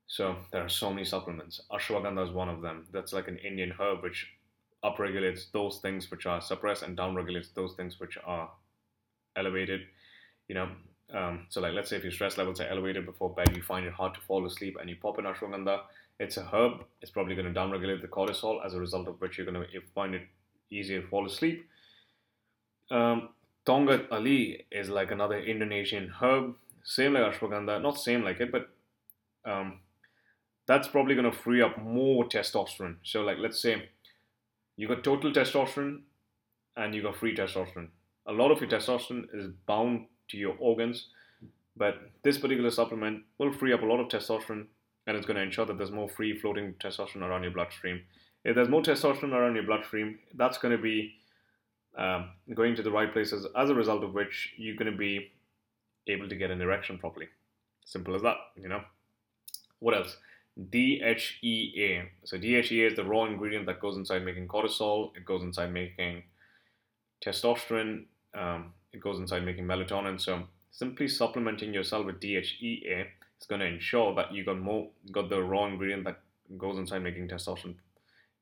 So 0.08 0.36
there 0.52 0.64
are 0.64 0.70
so 0.70 0.90
many 0.90 1.06
supplements. 1.06 1.62
Ashwagandha 1.72 2.28
is 2.28 2.32
one 2.32 2.50
of 2.50 2.62
them. 2.62 2.86
That's 2.92 3.14
like 3.14 3.28
an 3.28 3.38
Indian 3.38 3.74
herb 3.80 4.04
which 4.04 4.28
upregulates 4.84 5.52
those 5.52 5.80
things 5.80 6.12
which 6.12 6.26
are 6.26 6.42
suppressed 6.42 6.84
and 6.84 6.98
downregulates 6.98 7.54
those 7.54 7.74
things 7.76 8.00
which 8.00 8.18
are 8.24 8.50
elevated. 9.36 9.82
You 10.48 10.56
know, 10.56 10.70
um, 11.14 11.46
so 11.50 11.62
like 11.62 11.74
let's 11.74 11.90
say 11.90 11.98
if 11.98 12.04
your 12.04 12.12
stress 12.12 12.38
levels 12.38 12.60
are 12.60 12.68
elevated 12.68 13.06
before 13.06 13.30
bed, 13.34 13.56
you 13.56 13.62
find 13.62 13.86
it 13.86 13.94
hard 13.94 14.14
to 14.16 14.22
fall 14.22 14.46
asleep, 14.46 14.78
and 14.80 14.90
you 14.90 14.96
pop 14.96 15.20
in 15.20 15.26
ashwagandha 15.26 15.82
it's 16.20 16.38
a 16.38 16.44
herb. 16.44 16.86
It's 17.02 17.12
probably 17.12 17.36
going 17.36 17.54
to 17.54 17.60
downregulate 17.60 18.02
the 18.02 18.08
cortisol, 18.08 18.66
as 18.66 18.74
a 18.74 18.80
result 18.80 19.08
of 19.08 19.20
which 19.20 19.38
you're 19.38 19.50
going 19.50 19.62
to 19.62 19.82
find 19.94 20.16
it 20.16 20.24
easier 20.70 21.02
to 21.02 21.08
fall 21.08 21.26
asleep. 21.26 21.68
Um, 22.90 23.30
Ali 23.68 24.66
is 24.72 24.90
like 24.90 25.12
another 25.12 25.40
Indonesian 25.40 26.14
herb, 26.22 26.56
same 26.84 27.14
like 27.14 27.34
ashwagandha, 27.34 27.82
not 27.82 28.00
same 28.00 28.24
like 28.24 28.40
it, 28.40 28.52
but 28.52 28.70
um, 29.44 29.80
that's 30.68 30.88
probably 30.88 31.16
going 31.16 31.30
to 31.30 31.38
free 31.38 31.62
up 31.62 31.78
more 31.82 32.26
testosterone. 32.26 32.98
So, 33.04 33.22
like, 33.22 33.38
let's 33.40 33.62
say 33.62 33.90
you 34.78 34.88
got 34.88 35.04
total 35.04 35.32
testosterone 35.32 36.02
and 36.78 36.94
you 36.96 37.02
got 37.02 37.18
free 37.18 37.36
testosterone. 37.36 37.90
A 38.28 38.32
lot 38.32 38.52
of 38.52 38.62
your 38.62 38.70
testosterone 38.70 39.26
is 39.34 39.48
bound 39.66 40.06
to 40.30 40.38
your 40.38 40.56
organs, 40.60 41.08
but 41.78 42.12
this 42.24 42.38
particular 42.38 42.72
supplement 42.72 43.24
will 43.38 43.52
free 43.52 43.74
up 43.74 43.82
a 43.82 43.86
lot 43.86 44.00
of 44.00 44.08
testosterone 44.08 44.68
and 45.08 45.16
it's 45.16 45.26
going 45.26 45.38
to 45.38 45.44
ensure 45.44 45.66
that 45.66 45.78
there's 45.78 45.92
more 45.92 46.10
free 46.10 46.38
floating 46.38 46.74
testosterone 46.74 47.22
around 47.22 47.44
your 47.44 47.52
bloodstream. 47.52 48.02
If 48.44 48.56
there's 48.56 48.70
more 48.70 48.82
testosterone 48.82 49.34
around 49.34 49.56
your 49.56 49.64
bloodstream, 49.66 50.20
that's 50.36 50.58
going 50.58 50.76
to 50.76 50.82
be 50.82 51.14
um, 51.98 52.32
going 52.54 52.76
to 52.76 52.84
the 52.84 52.92
right 52.92 53.12
places, 53.12 53.46
as 53.56 53.70
a 53.70 53.76
result 53.76 54.04
of 54.04 54.14
which 54.14 54.54
you're 54.58 54.76
going 54.76 54.92
to 54.92 54.98
be 54.98 55.32
able 56.08 56.28
to 56.28 56.36
get 56.36 56.52
an 56.52 56.62
erection 56.62 56.98
properly. 56.98 57.28
Simple 57.86 58.16
as 58.16 58.22
that, 58.24 58.38
you 58.56 58.68
know. 58.68 58.82
What 59.80 59.96
else? 59.96 60.18
DHEA. 60.72 62.08
So 62.24 62.38
DHEA 62.38 62.92
is 62.92 62.96
the 62.96 63.04
raw 63.04 63.26
ingredient 63.26 63.66
that 63.68 63.80
goes 63.80 63.98
inside 63.98 64.24
making 64.24 64.48
cortisol. 64.48 65.16
It 65.16 65.26
goes 65.26 65.44
inside 65.44 65.72
making 65.74 66.24
testosterone. 67.24 68.06
Um, 68.34 68.74
it 68.96 69.02
goes 69.02 69.20
inside 69.20 69.46
making 69.46 69.66
melatonin. 69.66 70.20
So 70.20 70.44
simply 70.72 71.08
supplementing 71.08 71.74
yourself 71.74 72.06
with 72.06 72.20
DHEA 72.20 73.06
is 73.40 73.48
going 73.48 73.62
to 73.62 73.68
ensure 73.68 74.16
that 74.16 74.34
you 74.34 74.44
got 74.44 74.58
more 74.58 74.88
got 75.12 75.30
the 75.30 75.42
raw 75.42 75.66
ingredient 75.66 76.06
that 76.06 76.20
goes 76.58 76.78
inside 76.78 77.04
making 77.04 77.28
testosterone. 77.28 77.76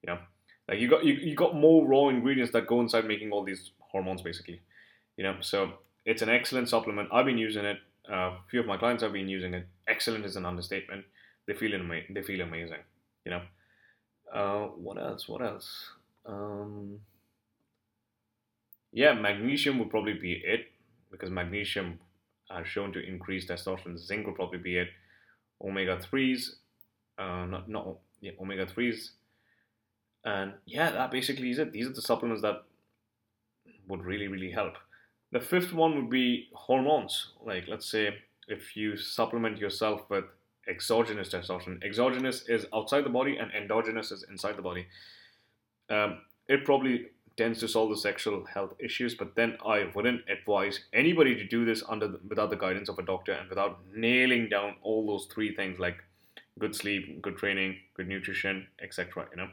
You 0.01 0.07
know, 0.07 0.19
like 0.67 0.79
you 0.79 0.89
got 0.89 1.03
you, 1.03 1.13
you 1.13 1.35
got 1.35 1.55
more 1.55 1.85
raw 1.85 2.09
ingredients 2.09 2.53
that 2.53 2.67
go 2.67 2.81
inside 2.81 3.05
making 3.05 3.31
all 3.31 3.43
these 3.43 3.71
hormones 3.79 4.21
basically. 4.21 4.61
You 5.17 5.23
know, 5.23 5.37
so 5.41 5.73
it's 6.05 6.21
an 6.21 6.29
excellent 6.29 6.69
supplement. 6.69 7.09
I've 7.11 7.25
been 7.25 7.37
using 7.37 7.65
it. 7.65 7.77
A 8.09 8.33
few 8.49 8.59
of 8.59 8.65
my 8.65 8.77
clients 8.77 9.03
have 9.03 9.13
been 9.13 9.29
using 9.29 9.53
it. 9.53 9.67
Excellent 9.87 10.25
is 10.25 10.35
an 10.35 10.45
understatement. 10.45 11.05
They 11.47 11.53
feel 11.53 11.73
ama- 11.73 12.07
they 12.09 12.21
feel 12.21 12.41
amazing. 12.41 12.83
You 13.25 13.31
know. 13.31 13.41
Uh, 14.33 14.67
what 14.75 14.97
else? 14.97 15.29
What 15.29 15.41
else? 15.41 15.91
Um, 16.25 16.99
yeah, 18.93 19.13
magnesium 19.13 19.79
would 19.79 19.89
probably 19.89 20.13
be 20.13 20.41
it 20.45 20.67
because 21.11 21.29
magnesium 21.29 21.99
are 22.49 22.63
shown 22.63 22.93
to 22.93 23.05
increase 23.05 23.47
testosterone. 23.47 23.97
Zinc 23.97 24.25
will 24.25 24.33
probably 24.33 24.59
be 24.59 24.77
it. 24.77 24.89
Omega 25.61 25.99
threes, 25.99 26.57
uh, 27.17 27.45
not 27.45 27.69
not 27.69 27.97
yeah, 28.21 28.31
omega 28.39 28.65
threes, 28.65 29.11
and 30.23 30.53
yeah, 30.65 30.91
that 30.91 31.11
basically 31.11 31.49
is 31.49 31.59
it. 31.59 31.71
These 31.71 31.87
are 31.87 31.93
the 31.93 32.01
supplements 32.01 32.41
that 32.41 32.63
would 33.87 34.03
really 34.03 34.27
really 34.27 34.51
help. 34.51 34.73
The 35.31 35.39
fifth 35.39 35.73
one 35.73 35.95
would 35.95 36.09
be 36.09 36.49
hormones. 36.53 37.31
Like 37.43 37.67
let's 37.67 37.89
say 37.89 38.09
if 38.47 38.75
you 38.75 38.97
supplement 38.97 39.57
yourself 39.57 40.01
with 40.09 40.25
exogenous 40.67 41.29
testosterone. 41.29 41.83
Exogenous 41.83 42.47
is 42.47 42.65
outside 42.73 43.05
the 43.05 43.09
body, 43.09 43.37
and 43.37 43.51
endogenous 43.51 44.11
is 44.11 44.25
inside 44.29 44.57
the 44.57 44.61
body. 44.61 44.85
Um, 45.89 46.19
it 46.47 46.65
probably 46.65 47.07
tends 47.35 47.59
to 47.59 47.67
solve 47.67 47.89
the 47.89 47.97
sexual 47.97 48.45
health 48.45 48.73
issues, 48.79 49.15
but 49.15 49.35
then 49.35 49.57
I 49.65 49.89
wouldn't 49.95 50.21
advise 50.29 50.81
anybody 50.93 51.35
to 51.35 51.43
do 51.45 51.65
this 51.65 51.83
under 51.87 52.07
the, 52.07 52.19
without 52.27 52.49
the 52.49 52.55
guidance 52.55 52.89
of 52.89 52.99
a 52.99 53.03
doctor 53.03 53.31
and 53.31 53.49
without 53.49 53.79
nailing 53.93 54.49
down 54.49 54.75
all 54.83 55.07
those 55.07 55.27
three 55.33 55.55
things 55.55 55.79
like 55.79 55.97
good 56.59 56.75
sleep, 56.75 57.21
good 57.21 57.37
training, 57.37 57.77
good 57.95 58.07
nutrition, 58.07 58.67
etc. 58.81 59.25
You 59.31 59.37
know, 59.37 59.49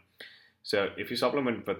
so 0.63 0.91
if 0.97 1.11
you 1.11 1.17
supplement 1.17 1.67
with 1.67 1.79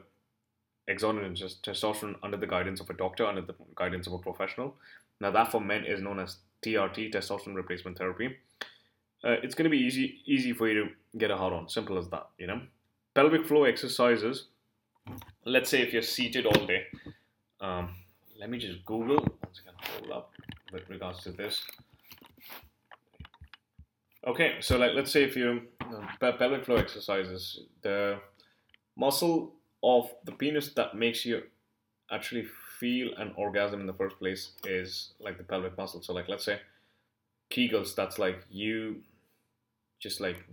exogenous 0.89 1.57
testosterone 1.63 2.17
under 2.23 2.37
the 2.37 2.47
guidance 2.47 2.81
of 2.81 2.89
a 2.89 2.95
doctor, 2.95 3.27
under 3.27 3.43
the 3.43 3.55
guidance 3.75 4.07
of 4.07 4.15
a 4.15 4.19
professional, 4.19 4.77
now 5.21 5.31
that 5.31 5.53
for 5.53 5.61
men 5.61 5.85
is 5.85 6.01
known 6.01 6.19
as 6.19 6.39
TRT, 6.65 7.13
testosterone 7.13 7.55
replacement 7.55 7.99
therapy. 7.99 8.37
Uh, 9.23 9.37
it's 9.43 9.55
going 9.55 9.65
to 9.65 9.71
be 9.71 9.79
easy 9.79 10.23
easy 10.25 10.53
for 10.53 10.69
you 10.69 10.85
to 10.85 11.19
get 11.19 11.31
a 11.31 11.37
hard 11.37 11.53
on. 11.53 11.69
Simple 11.69 11.99
as 11.99 12.09
that. 12.09 12.29
You 12.39 12.47
know, 12.47 12.61
pelvic 13.15 13.47
floor 13.47 13.67
exercises 13.69 14.47
let's 15.45 15.71
say 15.71 15.83
if 15.83 15.93
you're 15.93 16.03
seated 16.03 16.47
all 16.47 16.67
day, 16.67 16.85
um, 17.61 17.95
let 18.39 18.51
me 18.51 18.59
just 18.59 18.85
Google. 18.85 19.19
Once 19.43 19.61
again, 19.61 19.75
hold 19.99 20.13
up. 20.13 20.33
with 20.73 20.89
regards 20.89 21.23
to 21.25 21.33
this. 21.33 21.63
Okay, 24.27 24.57
so 24.61 24.77
like 24.77 24.93
let's 24.95 25.11
say 25.11 25.25
if 25.25 25.37
you 25.37 25.63
uh, 25.81 26.33
pelvic 26.33 26.65
floor 26.65 26.79
exercises, 26.79 27.61
the 27.83 28.19
muscle 28.97 29.55
of 29.83 30.11
the 30.25 30.33
penis 30.33 30.75
that 30.75 30.95
makes 30.95 31.25
you 31.25 31.43
actually 32.11 32.47
feel 32.79 33.15
an 33.17 33.33
orgasm 33.37 33.81
in 33.81 33.87
the 33.87 33.95
first 33.95 34.19
place 34.19 34.53
is 34.65 35.13
like 35.21 35.39
the 35.39 35.45
pelvic 35.45 35.77
muscle. 35.77 36.03
So 36.03 36.13
like 36.13 36.29
let's 36.29 36.45
say 36.45 36.61
Kegels, 37.51 37.95
that's 37.95 38.19
like 38.19 38.45
you 38.51 39.03
just 39.99 40.21
like 40.21 40.45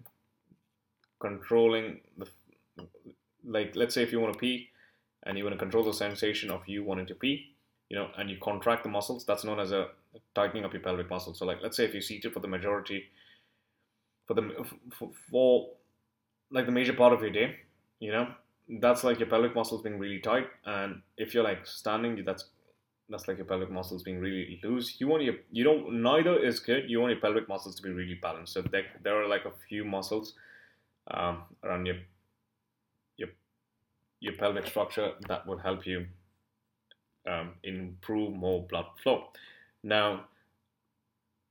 controlling 1.19 1.99
the 2.17 2.27
like 3.47 3.75
let's 3.75 3.93
say 3.95 4.03
if 4.03 4.12
you 4.12 4.19
want 4.19 4.33
to 4.33 4.39
pee 4.39 4.69
and 5.23 5.38
you 5.38 5.43
want 5.43 5.53
to 5.53 5.60
control 5.60 5.83
the 5.83 5.93
sensation 5.93 6.51
of 6.51 6.62
you 6.67 6.83
wanting 6.83 7.07
to 7.07 7.15
pee, 7.15 7.55
you 7.89 7.97
know, 7.97 8.10
and 8.17 8.29
you 8.29 8.38
contract 8.41 8.83
the 8.83 8.89
muscles, 8.89 9.25
that's 9.25 9.43
known 9.43 9.60
as 9.60 9.71
a 9.71 9.88
tightening 10.36 10.65
up 10.65 10.73
your 10.73 10.81
pelvic 10.81 11.10
muscle. 11.10 11.33
So 11.33 11.45
like 11.45 11.60
let's 11.62 11.77
say 11.77 11.86
if 11.86 11.93
you're 11.93 12.01
seated 12.01 12.33
for 12.33 12.39
the 12.39 12.47
majority 12.47 13.05
for 14.27 14.33
the 14.33 14.65
for, 14.91 15.10
for 15.31 15.69
like 16.51 16.65
the 16.65 16.71
major 16.71 16.93
part 16.93 17.13
of 17.13 17.21
your 17.21 17.31
day, 17.31 17.55
you 17.99 18.12
know, 18.12 18.27
that's 18.81 19.03
like 19.03 19.19
your 19.19 19.29
pelvic 19.29 19.55
muscles 19.55 19.81
being 19.81 19.97
really 19.97 20.19
tight, 20.19 20.47
and 20.65 21.01
if 21.17 21.33
you're 21.33 21.43
like 21.43 21.65
standing, 21.65 22.23
that's 22.25 22.45
that's 23.10 23.27
like 23.27 23.38
your 23.38 23.45
pelvic 23.45 23.71
muscles 23.71 24.03
being 24.03 24.19
really 24.19 24.60
loose. 24.63 24.99
You 24.99 25.07
want 25.07 25.23
your 25.23 25.36
you 25.51 25.63
don't 25.63 26.01
neither 26.01 26.38
is 26.38 26.60
good. 26.60 26.89
You 26.89 26.99
want 26.99 27.12
your 27.12 27.21
pelvic 27.21 27.47
muscles 27.47 27.75
to 27.75 27.81
be 27.81 27.89
really 27.89 28.15
balanced. 28.15 28.53
So 28.53 28.62
there, 28.62 28.86
there 29.03 29.21
are 29.21 29.27
like 29.27 29.45
a 29.45 29.51
few 29.69 29.86
muscles 29.86 30.33
um, 31.12 31.43
around 31.63 31.86
your 31.86 31.97
your 34.19 34.34
pelvic 34.34 34.67
structure 34.67 35.12
that 35.27 35.45
would 35.47 35.60
help 35.62 35.86
you 35.86 36.06
um, 37.27 37.53
improve 37.63 38.34
more 38.34 38.65
blood 38.67 38.86
flow. 39.01 39.25
Now, 39.84 40.25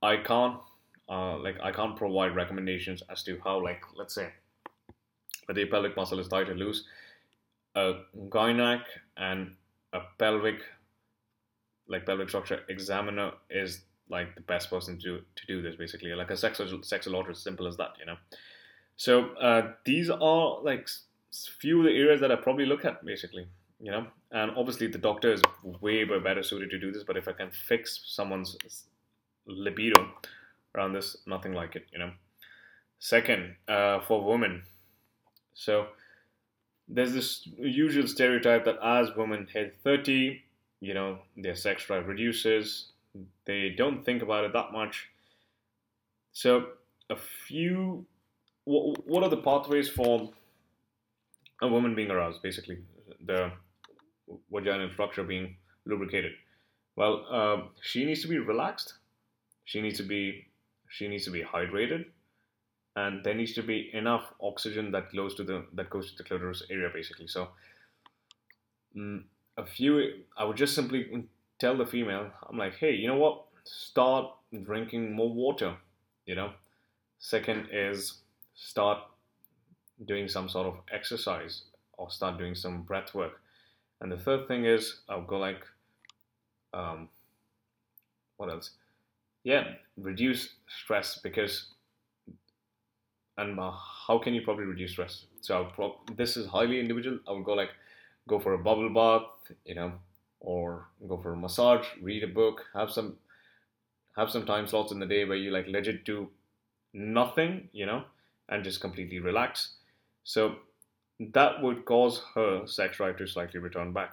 I 0.01 0.17
can't 0.17 0.59
uh, 1.09 1.37
like 1.37 1.57
I 1.61 1.71
can't 1.71 1.95
provide 1.95 2.35
recommendations 2.35 3.01
as 3.09 3.23
to 3.23 3.39
how 3.43 3.63
like 3.63 3.81
let's 3.95 4.13
say 4.13 4.29
your 5.55 5.67
pelvic 5.67 5.95
muscle 5.95 6.19
is 6.19 6.27
tight 6.27 6.49
or 6.49 6.55
loose. 6.55 6.83
A 7.75 8.01
gynec 8.29 8.81
and 9.15 9.55
a 9.93 9.99
pelvic 10.17 10.61
like 11.87 12.05
pelvic 12.05 12.29
structure 12.29 12.61
examiner 12.69 13.31
is 13.49 13.83
like 14.09 14.35
the 14.35 14.41
best 14.41 14.69
person 14.69 14.97
to 14.99 15.21
to 15.35 15.47
do 15.47 15.61
this 15.61 15.75
basically 15.75 16.13
like 16.13 16.29
a 16.29 16.33
sexologist 16.33 16.91
sexologist 16.91 17.37
simple 17.37 17.67
as 17.67 17.77
that 17.77 17.91
you 17.99 18.05
know 18.05 18.15
so 18.95 19.29
uh, 19.35 19.73
these 19.85 20.09
are 20.09 20.61
like 20.63 20.89
few 21.59 21.79
of 21.79 21.85
the 21.85 21.91
areas 21.91 22.21
that 22.21 22.31
I 22.31 22.35
probably 22.35 22.65
look 22.65 22.85
at 22.85 23.03
basically 23.05 23.47
you 23.79 23.91
know 23.91 24.07
and 24.31 24.51
obviously 24.57 24.87
the 24.87 24.97
doctor 24.97 25.31
is 25.33 25.41
way 25.81 26.03
better 26.03 26.41
suited 26.41 26.69
to 26.71 26.79
do 26.79 26.91
this 26.91 27.03
but 27.03 27.17
if 27.17 27.27
I 27.27 27.33
can 27.33 27.51
fix 27.51 28.01
someone's 28.05 28.57
libido 29.47 30.11
around 30.75 30.93
this, 30.93 31.17
nothing 31.25 31.53
like 31.53 31.75
it, 31.75 31.87
you 31.91 31.99
know. 31.99 32.11
Second, 32.99 33.55
uh, 33.67 33.99
for 34.01 34.23
women, 34.23 34.63
so 35.53 35.87
there's 36.87 37.13
this 37.13 37.47
usual 37.57 38.07
stereotype 38.07 38.65
that 38.65 38.77
as 38.83 39.15
women 39.15 39.47
hit 39.51 39.77
30, 39.83 40.41
you 40.79 40.93
know, 40.93 41.19
their 41.35 41.55
sex 41.55 41.85
drive 41.85 42.07
reduces. 42.07 42.91
They 43.45 43.69
don't 43.69 44.03
think 44.03 44.21
about 44.21 44.45
it 44.45 44.53
that 44.53 44.71
much. 44.71 45.09
So, 46.33 46.67
a 47.09 47.15
few, 47.15 48.05
what, 48.65 49.07
what 49.07 49.23
are 49.23 49.29
the 49.29 49.37
pathways 49.37 49.89
for 49.89 50.31
a 51.61 51.67
woman 51.67 51.95
being 51.95 52.11
aroused, 52.11 52.41
basically? 52.41 52.79
The 53.25 53.51
vaginal 54.51 54.89
structure 54.91 55.23
being 55.23 55.55
lubricated. 55.85 56.33
Well, 56.95 57.25
uh, 57.29 57.67
she 57.81 58.05
needs 58.05 58.21
to 58.21 58.27
be 58.27 58.39
relaxed. 58.39 58.95
She 59.65 59.81
needs 59.81 59.97
to 59.97 60.03
be 60.03 60.47
she 60.89 61.07
needs 61.07 61.25
to 61.25 61.31
be 61.31 61.43
hydrated 61.43 62.05
and 62.95 63.23
there 63.23 63.33
needs 63.33 63.53
to 63.53 63.61
be 63.61 63.89
enough 63.93 64.33
oxygen 64.41 64.91
that 64.91 65.13
goes 65.13 65.35
to 65.35 65.43
the 65.43 65.65
that 65.73 65.89
goes 65.89 66.11
to 66.11 66.17
the 66.17 66.23
clitoris 66.23 66.63
area 66.69 66.89
basically 66.93 67.27
so 67.27 67.49
mm, 68.95 69.23
a 69.57 69.65
few 69.65 70.23
i 70.37 70.43
would 70.43 70.57
just 70.57 70.75
simply 70.75 71.25
tell 71.59 71.77
the 71.77 71.85
female 71.85 72.31
i'm 72.49 72.57
like 72.57 72.75
hey 72.75 72.93
you 72.93 73.07
know 73.07 73.17
what 73.17 73.45
start 73.63 74.31
drinking 74.63 75.13
more 75.13 75.31
water 75.31 75.75
you 76.25 76.35
know 76.35 76.51
second 77.19 77.67
is 77.71 78.21
start 78.55 78.99
doing 80.05 80.27
some 80.27 80.47
sort 80.49 80.67
of 80.67 80.75
exercise 80.91 81.63
or 81.97 82.09
start 82.09 82.37
doing 82.37 82.55
some 82.55 82.83
breath 82.83 83.13
work 83.13 83.41
and 84.01 84.11
the 84.11 84.17
third 84.17 84.47
thing 84.47 84.65
is 84.65 85.01
i'll 85.09 85.21
go 85.23 85.37
like 85.37 85.63
um, 86.73 87.09
what 88.37 88.49
else 88.49 88.71
yeah, 89.47 89.75
reduce 89.95 90.55
stress 90.67 91.19
because, 91.19 91.67
and 93.37 93.57
uh, 93.57 93.71
how 93.71 94.19
can 94.19 94.33
you 94.33 94.41
probably 94.41 94.65
reduce 94.65 94.91
stress? 94.91 95.25
So 95.39 95.69
pro- 95.73 96.01
this 96.17 96.35
is 96.35 96.47
highly 96.47 96.81
individual. 96.81 97.19
I 97.25 97.31
would 97.31 97.45
go 97.45 97.53
like, 97.53 97.69
go 98.27 98.39
for 98.39 98.53
a 98.53 98.57
bubble 98.57 98.89
bath, 98.93 99.55
you 99.63 99.75
know, 99.75 99.93
or 100.41 100.89
go 101.07 101.17
for 101.17 101.31
a 101.31 101.37
massage, 101.37 101.85
read 102.01 102.25
a 102.25 102.27
book, 102.27 102.65
have 102.73 102.91
some, 102.91 103.15
have 104.17 104.29
some 104.29 104.45
time 104.45 104.67
slots 104.67 104.91
in 104.91 104.99
the 104.99 105.05
day 105.05 105.23
where 105.23 105.37
you 105.37 105.49
like 105.49 105.67
legit 105.67 106.03
do 106.03 106.29
nothing, 106.93 107.69
you 107.71 107.85
know, 107.85 108.03
and 108.49 108.65
just 108.65 108.81
completely 108.81 109.19
relax. 109.19 109.76
So 110.27 110.57
that 111.19 111.61
would 111.61 111.85
cause 111.85 112.21
her 112.35 112.67
sex 112.67 112.97
drive 112.97 113.17
to 113.17 113.27
slightly 113.27 113.61
return 113.61 113.93
back. 113.93 114.11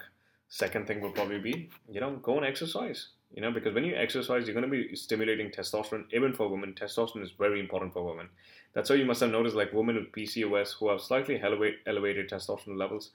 Second 0.49 0.87
thing 0.87 1.01
would 1.01 1.15
probably 1.15 1.41
be, 1.41 1.71
you 1.91 2.01
know, 2.01 2.17
go 2.23 2.37
and 2.37 2.47
exercise 2.47 3.09
you 3.35 3.43
know 3.43 3.51
because 3.51 3.75
when 3.75 3.85
you 3.85 3.97
exercise 3.97 4.47
you're 4.47 4.55
going 4.55 4.71
to 4.71 4.71
be 4.71 4.95
stimulating 4.95 5.51
testosterone 5.51 6.05
even 6.13 6.33
for 6.33 6.49
women. 6.49 6.73
Testosterone 6.73 7.23
is 7.23 7.33
very 7.33 7.61
important 7.61 7.93
for 7.93 8.05
women. 8.05 8.29
That's 8.73 8.91
why 8.91 8.97
you 8.97 9.05
must 9.05 9.21
have 9.21 9.31
noticed 9.31 9.57
like 9.57 9.73
women 9.73 9.97
with 9.97 10.13
pcos 10.13 10.75
who 10.75 10.89
have 10.89 11.01
slightly 11.01 11.41
elevate, 11.43 11.79
elevated 11.87 12.31
testosterone 12.31 12.79
levels 12.79 13.11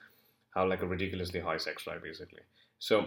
have 0.56 0.68
like 0.68 0.82
a 0.82 0.88
ridiculously 0.88 1.40
high 1.40 1.58
sex 1.58 1.84
drive 1.84 2.04
basically. 2.04 2.42
So 2.80 3.06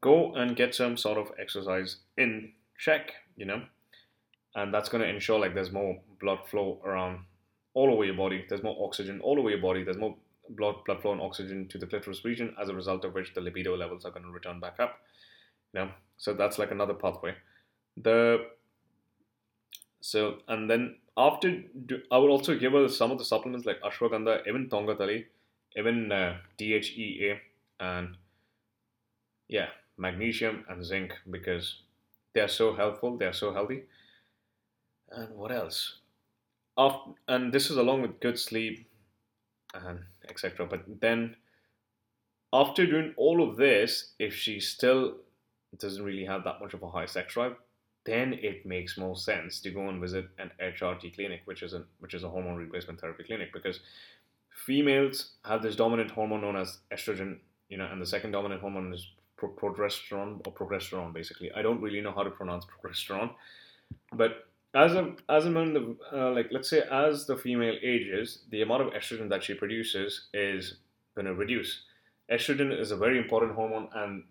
go 0.00 0.34
and 0.34 0.56
get 0.56 0.74
some 0.74 0.96
sort 0.96 1.18
of 1.18 1.30
exercise 1.38 1.96
in 2.16 2.52
check 2.78 3.12
you 3.36 3.44
know 3.44 3.62
and 4.56 4.72
that's 4.72 4.88
going 4.88 5.02
to 5.02 5.08
ensure 5.08 5.38
like 5.38 5.54
there's 5.54 5.72
more 5.72 6.00
blood 6.20 6.38
flow 6.48 6.80
around 6.84 7.20
all 7.74 7.92
over 7.92 8.04
your 8.04 8.14
body. 8.14 8.44
There's 8.48 8.62
more 8.62 8.76
oxygen 8.86 9.20
all 9.20 9.38
over 9.38 9.50
your 9.50 9.60
body. 9.60 9.84
There's 9.84 9.98
more 9.98 10.16
blood 10.48 10.76
blood 10.84 11.00
flow 11.02 11.12
and 11.12 11.20
oxygen 11.20 11.68
to 11.68 11.78
the 11.78 11.86
clitoris 11.86 12.24
region 12.24 12.54
as 12.60 12.68
a 12.68 12.74
result 12.74 13.04
of 13.04 13.14
which 13.14 13.34
the 13.34 13.40
libido 13.40 13.76
levels 13.76 14.04
are 14.04 14.10
going 14.10 14.24
to 14.24 14.30
return 14.30 14.60
back 14.60 14.78
up. 14.78 15.00
You 15.72 15.80
know? 15.80 15.90
So 16.16 16.34
that's 16.34 16.58
like 16.58 16.70
another 16.70 16.94
pathway. 16.94 17.34
The 17.96 18.46
so 20.00 20.38
and 20.48 20.68
then 20.68 20.96
after 21.16 21.62
i 22.10 22.18
would 22.18 22.30
also 22.30 22.58
give 22.58 22.72
her 22.72 22.88
some 22.88 23.10
of 23.10 23.18
the 23.18 23.24
supplements 23.24 23.66
like 23.66 23.80
ashwagandha 23.80 24.46
even 24.46 24.68
tongkat 24.68 25.00
ali 25.00 25.26
even 25.76 26.12
uh, 26.12 26.36
dhea 26.58 27.38
and 27.80 28.16
yeah 29.48 29.68
magnesium 29.96 30.64
and 30.68 30.84
zinc 30.84 31.14
because 31.30 31.82
they 32.34 32.40
are 32.40 32.48
so 32.48 32.74
helpful 32.74 33.16
they 33.16 33.26
are 33.26 33.32
so 33.32 33.52
healthy. 33.52 33.84
And 35.10 35.36
what 35.36 35.52
else 35.52 36.00
after, 36.76 37.10
and 37.28 37.52
this 37.52 37.70
is 37.70 37.76
along 37.76 38.02
with 38.02 38.20
good 38.20 38.38
sleep 38.38 38.86
and 39.74 40.00
etc 40.28 40.66
but 40.66 40.82
then 41.00 41.36
after 42.52 42.86
doing 42.86 43.12
all 43.16 43.48
of 43.48 43.56
this 43.56 44.12
if 44.18 44.34
she 44.34 44.60
still 44.60 45.16
doesn't 45.78 46.04
really 46.04 46.24
have 46.24 46.44
that 46.44 46.60
much 46.60 46.74
of 46.74 46.82
a 46.82 46.90
high 46.90 47.06
sex 47.06 47.34
drive, 47.34 47.56
then 48.04 48.34
it 48.34 48.66
makes 48.66 48.98
more 48.98 49.16
sense 49.16 49.60
to 49.60 49.70
go 49.70 49.88
and 49.88 50.00
visit 50.00 50.26
an 50.38 50.50
HRT 50.62 51.14
clinic, 51.14 51.42
which 51.46 51.62
is 51.62 51.74
a 51.74 51.84
which 52.00 52.14
is 52.14 52.22
a 52.22 52.28
hormone 52.28 52.56
replacement 52.56 53.00
therapy 53.00 53.24
clinic, 53.24 53.52
because 53.52 53.80
females 54.66 55.32
have 55.44 55.62
this 55.62 55.76
dominant 55.76 56.10
hormone 56.10 56.42
known 56.42 56.56
as 56.56 56.78
estrogen, 56.92 57.38
you 57.68 57.76
know, 57.76 57.86
and 57.90 58.00
the 58.00 58.06
second 58.06 58.32
dominant 58.32 58.60
hormone 58.60 58.92
is 58.92 59.06
pro- 59.36 59.50
progesterone 59.50 60.46
or 60.46 60.52
progesterone. 60.52 61.12
Basically, 61.12 61.50
I 61.52 61.62
don't 61.62 61.80
really 61.80 62.00
know 62.00 62.12
how 62.12 62.22
to 62.22 62.30
pronounce 62.30 62.66
progesterone, 62.84 63.30
but 64.12 64.48
as 64.74 64.94
a 64.94 65.14
as 65.28 65.46
a 65.46 65.50
man, 65.50 65.96
uh, 66.12 66.30
like 66.30 66.48
let's 66.50 66.68
say 66.68 66.82
as 66.90 67.26
the 67.26 67.36
female 67.36 67.76
ages, 67.82 68.40
the 68.50 68.62
amount 68.62 68.82
of 68.82 68.92
estrogen 68.92 69.28
that 69.28 69.42
she 69.42 69.54
produces 69.54 70.26
is 70.34 70.76
going 71.14 71.26
to 71.26 71.34
reduce. 71.34 71.82
Estrogen 72.30 72.76
is 72.78 72.90
a 72.90 72.96
very 72.96 73.18
important 73.18 73.54
hormone, 73.54 73.88
and 73.94 74.24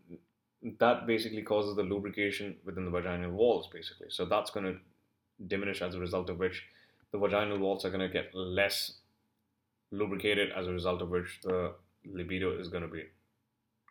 that 0.80 1.08
basically 1.08 1.42
causes 1.42 1.76
the 1.76 1.84
lubrication 1.84 2.56
within 2.66 2.86
the 2.86 2.92
vaginal 2.92 3.32
walls, 3.32 3.68
basically. 3.72 4.08
So 4.10 4.26
that's 4.26 4.52
going 4.52 4.66
to 4.66 4.80
diminish 5.48 5.82
as 5.82 5.96
a 5.96 6.00
result 6.00 6.30
of 6.30 6.40
which 6.40 6.64
the 7.12 7.20
vaginal 7.20 7.60
walls 7.60 7.86
are 7.86 7.90
going 7.90 8.08
to 8.08 8.14
get 8.14 8.34
less 8.34 8.94
lubricated, 9.92 10.52
as 10.58 10.68
a 10.68 10.72
result 10.72 11.02
of 11.02 11.10
which 11.10 11.40
the 11.44 11.74
libido 12.06 12.60
is 12.60 12.68
going 12.68 12.84
to 12.84 12.90
be 12.90 13.04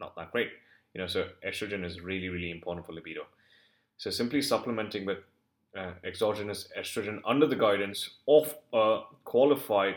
not 0.01 0.17
that 0.17 0.33
great. 0.33 0.51
You 0.95 1.01
know, 1.01 1.07
so 1.07 1.29
estrogen 1.47 1.85
is 1.85 2.01
really, 2.01 2.29
really 2.29 2.51
important 2.51 2.85
for 2.85 2.93
libido. 2.93 3.23
So 3.97 4.11
simply 4.11 4.43
supplementing 4.43 5.07
with 5.07 5.19
uh, 5.77 5.93
exogenous 6.05 6.69
estrogen 6.79 7.21
under 7.27 7.47
the 7.47 7.57
guidance 7.57 8.11
of 8.29 8.55
a 8.73 9.01
qualified 9.25 9.97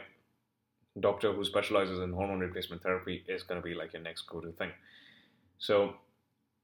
doctor 1.00 1.34
who 1.34 1.44
specializes 1.44 2.00
in 2.00 2.14
hormone 2.14 2.40
replacement 2.40 2.82
therapy 2.82 3.24
is 3.28 3.44
going 3.44 3.62
to 3.62 3.66
be 3.66 3.74
like 3.74 3.94
your 3.94 4.02
next 4.02 4.24
go-to 4.28 4.52
thing. 4.54 4.72
So 5.58 5.96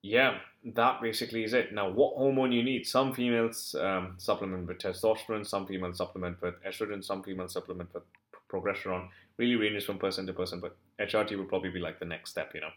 yeah, 0.02 0.40
that 0.76 1.02
basically 1.02 1.44
is 1.44 1.54
it. 1.54 1.74
Now, 1.74 1.90
what 1.90 2.16
hormone 2.16 2.52
you 2.52 2.64
need? 2.64 2.88
Some 2.88 3.14
females 3.14 3.76
um, 3.80 4.16
supplement 4.18 4.68
with 4.68 4.80
testosterone, 4.80 5.46
some 5.46 5.68
females 5.68 5.98
supplement 5.98 6.42
with 6.42 6.56
estrogen, 6.64 7.04
some 7.04 7.22
females 7.22 7.54
supplement 7.54 7.94
with 7.94 8.04
progesterone. 8.52 9.10
Really 9.38 9.56
ranges 9.56 9.86
from 9.86 10.00
person 10.00 10.26
to 10.28 10.34
person, 10.34 10.60
but 10.60 10.76
HRT 11.00 11.38
would 11.38 11.50
probably 11.50 11.70
be 11.70 11.80
like 11.80 12.00
the 12.00 12.06
next 12.06 12.32
step, 12.32 12.52
you 12.54 12.62
know. 12.62 12.70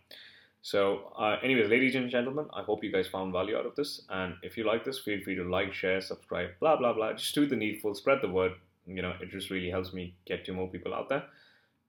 So, 0.64 1.12
uh, 1.18 1.36
anyways, 1.42 1.68
ladies 1.68 1.94
and 1.94 2.08
gentlemen, 2.08 2.46
I 2.54 2.62
hope 2.62 2.82
you 2.82 2.90
guys 2.90 3.06
found 3.06 3.34
value 3.34 3.54
out 3.54 3.66
of 3.66 3.76
this. 3.76 4.00
And 4.08 4.36
if 4.42 4.56
you 4.56 4.64
like 4.64 4.82
this, 4.82 4.98
feel 4.98 5.20
free 5.22 5.34
to 5.34 5.44
like, 5.44 5.74
share, 5.74 6.00
subscribe, 6.00 6.52
blah, 6.58 6.76
blah, 6.76 6.94
blah. 6.94 7.12
Just 7.12 7.34
do 7.34 7.44
the 7.44 7.54
needful, 7.54 7.94
spread 7.94 8.20
the 8.22 8.30
word. 8.30 8.52
You 8.86 9.02
know, 9.02 9.12
it 9.20 9.30
just 9.30 9.50
really 9.50 9.68
helps 9.68 9.92
me 9.92 10.14
get 10.24 10.46
to 10.46 10.54
more 10.54 10.66
people 10.68 10.94
out 10.94 11.10
there. 11.10 11.24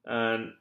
And 0.05 0.51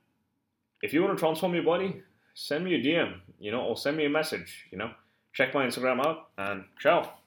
if 0.81 0.92
you 0.92 1.03
want 1.03 1.18
to 1.18 1.20
transform 1.20 1.55
your 1.55 1.64
body, 1.64 2.03
send 2.35 2.64
me 2.64 2.77
a 2.77 2.81
DM, 2.81 3.14
you 3.40 3.50
know, 3.50 3.62
or 3.62 3.77
send 3.77 3.96
me 3.96 4.05
a 4.05 4.11
message, 4.11 4.68
you 4.70 4.79
know. 4.79 4.92
Check 5.33 5.53
my 5.53 5.66
Instagram 5.66 6.07
out 6.07 6.29
and 6.38 6.66
ciao. 6.79 7.24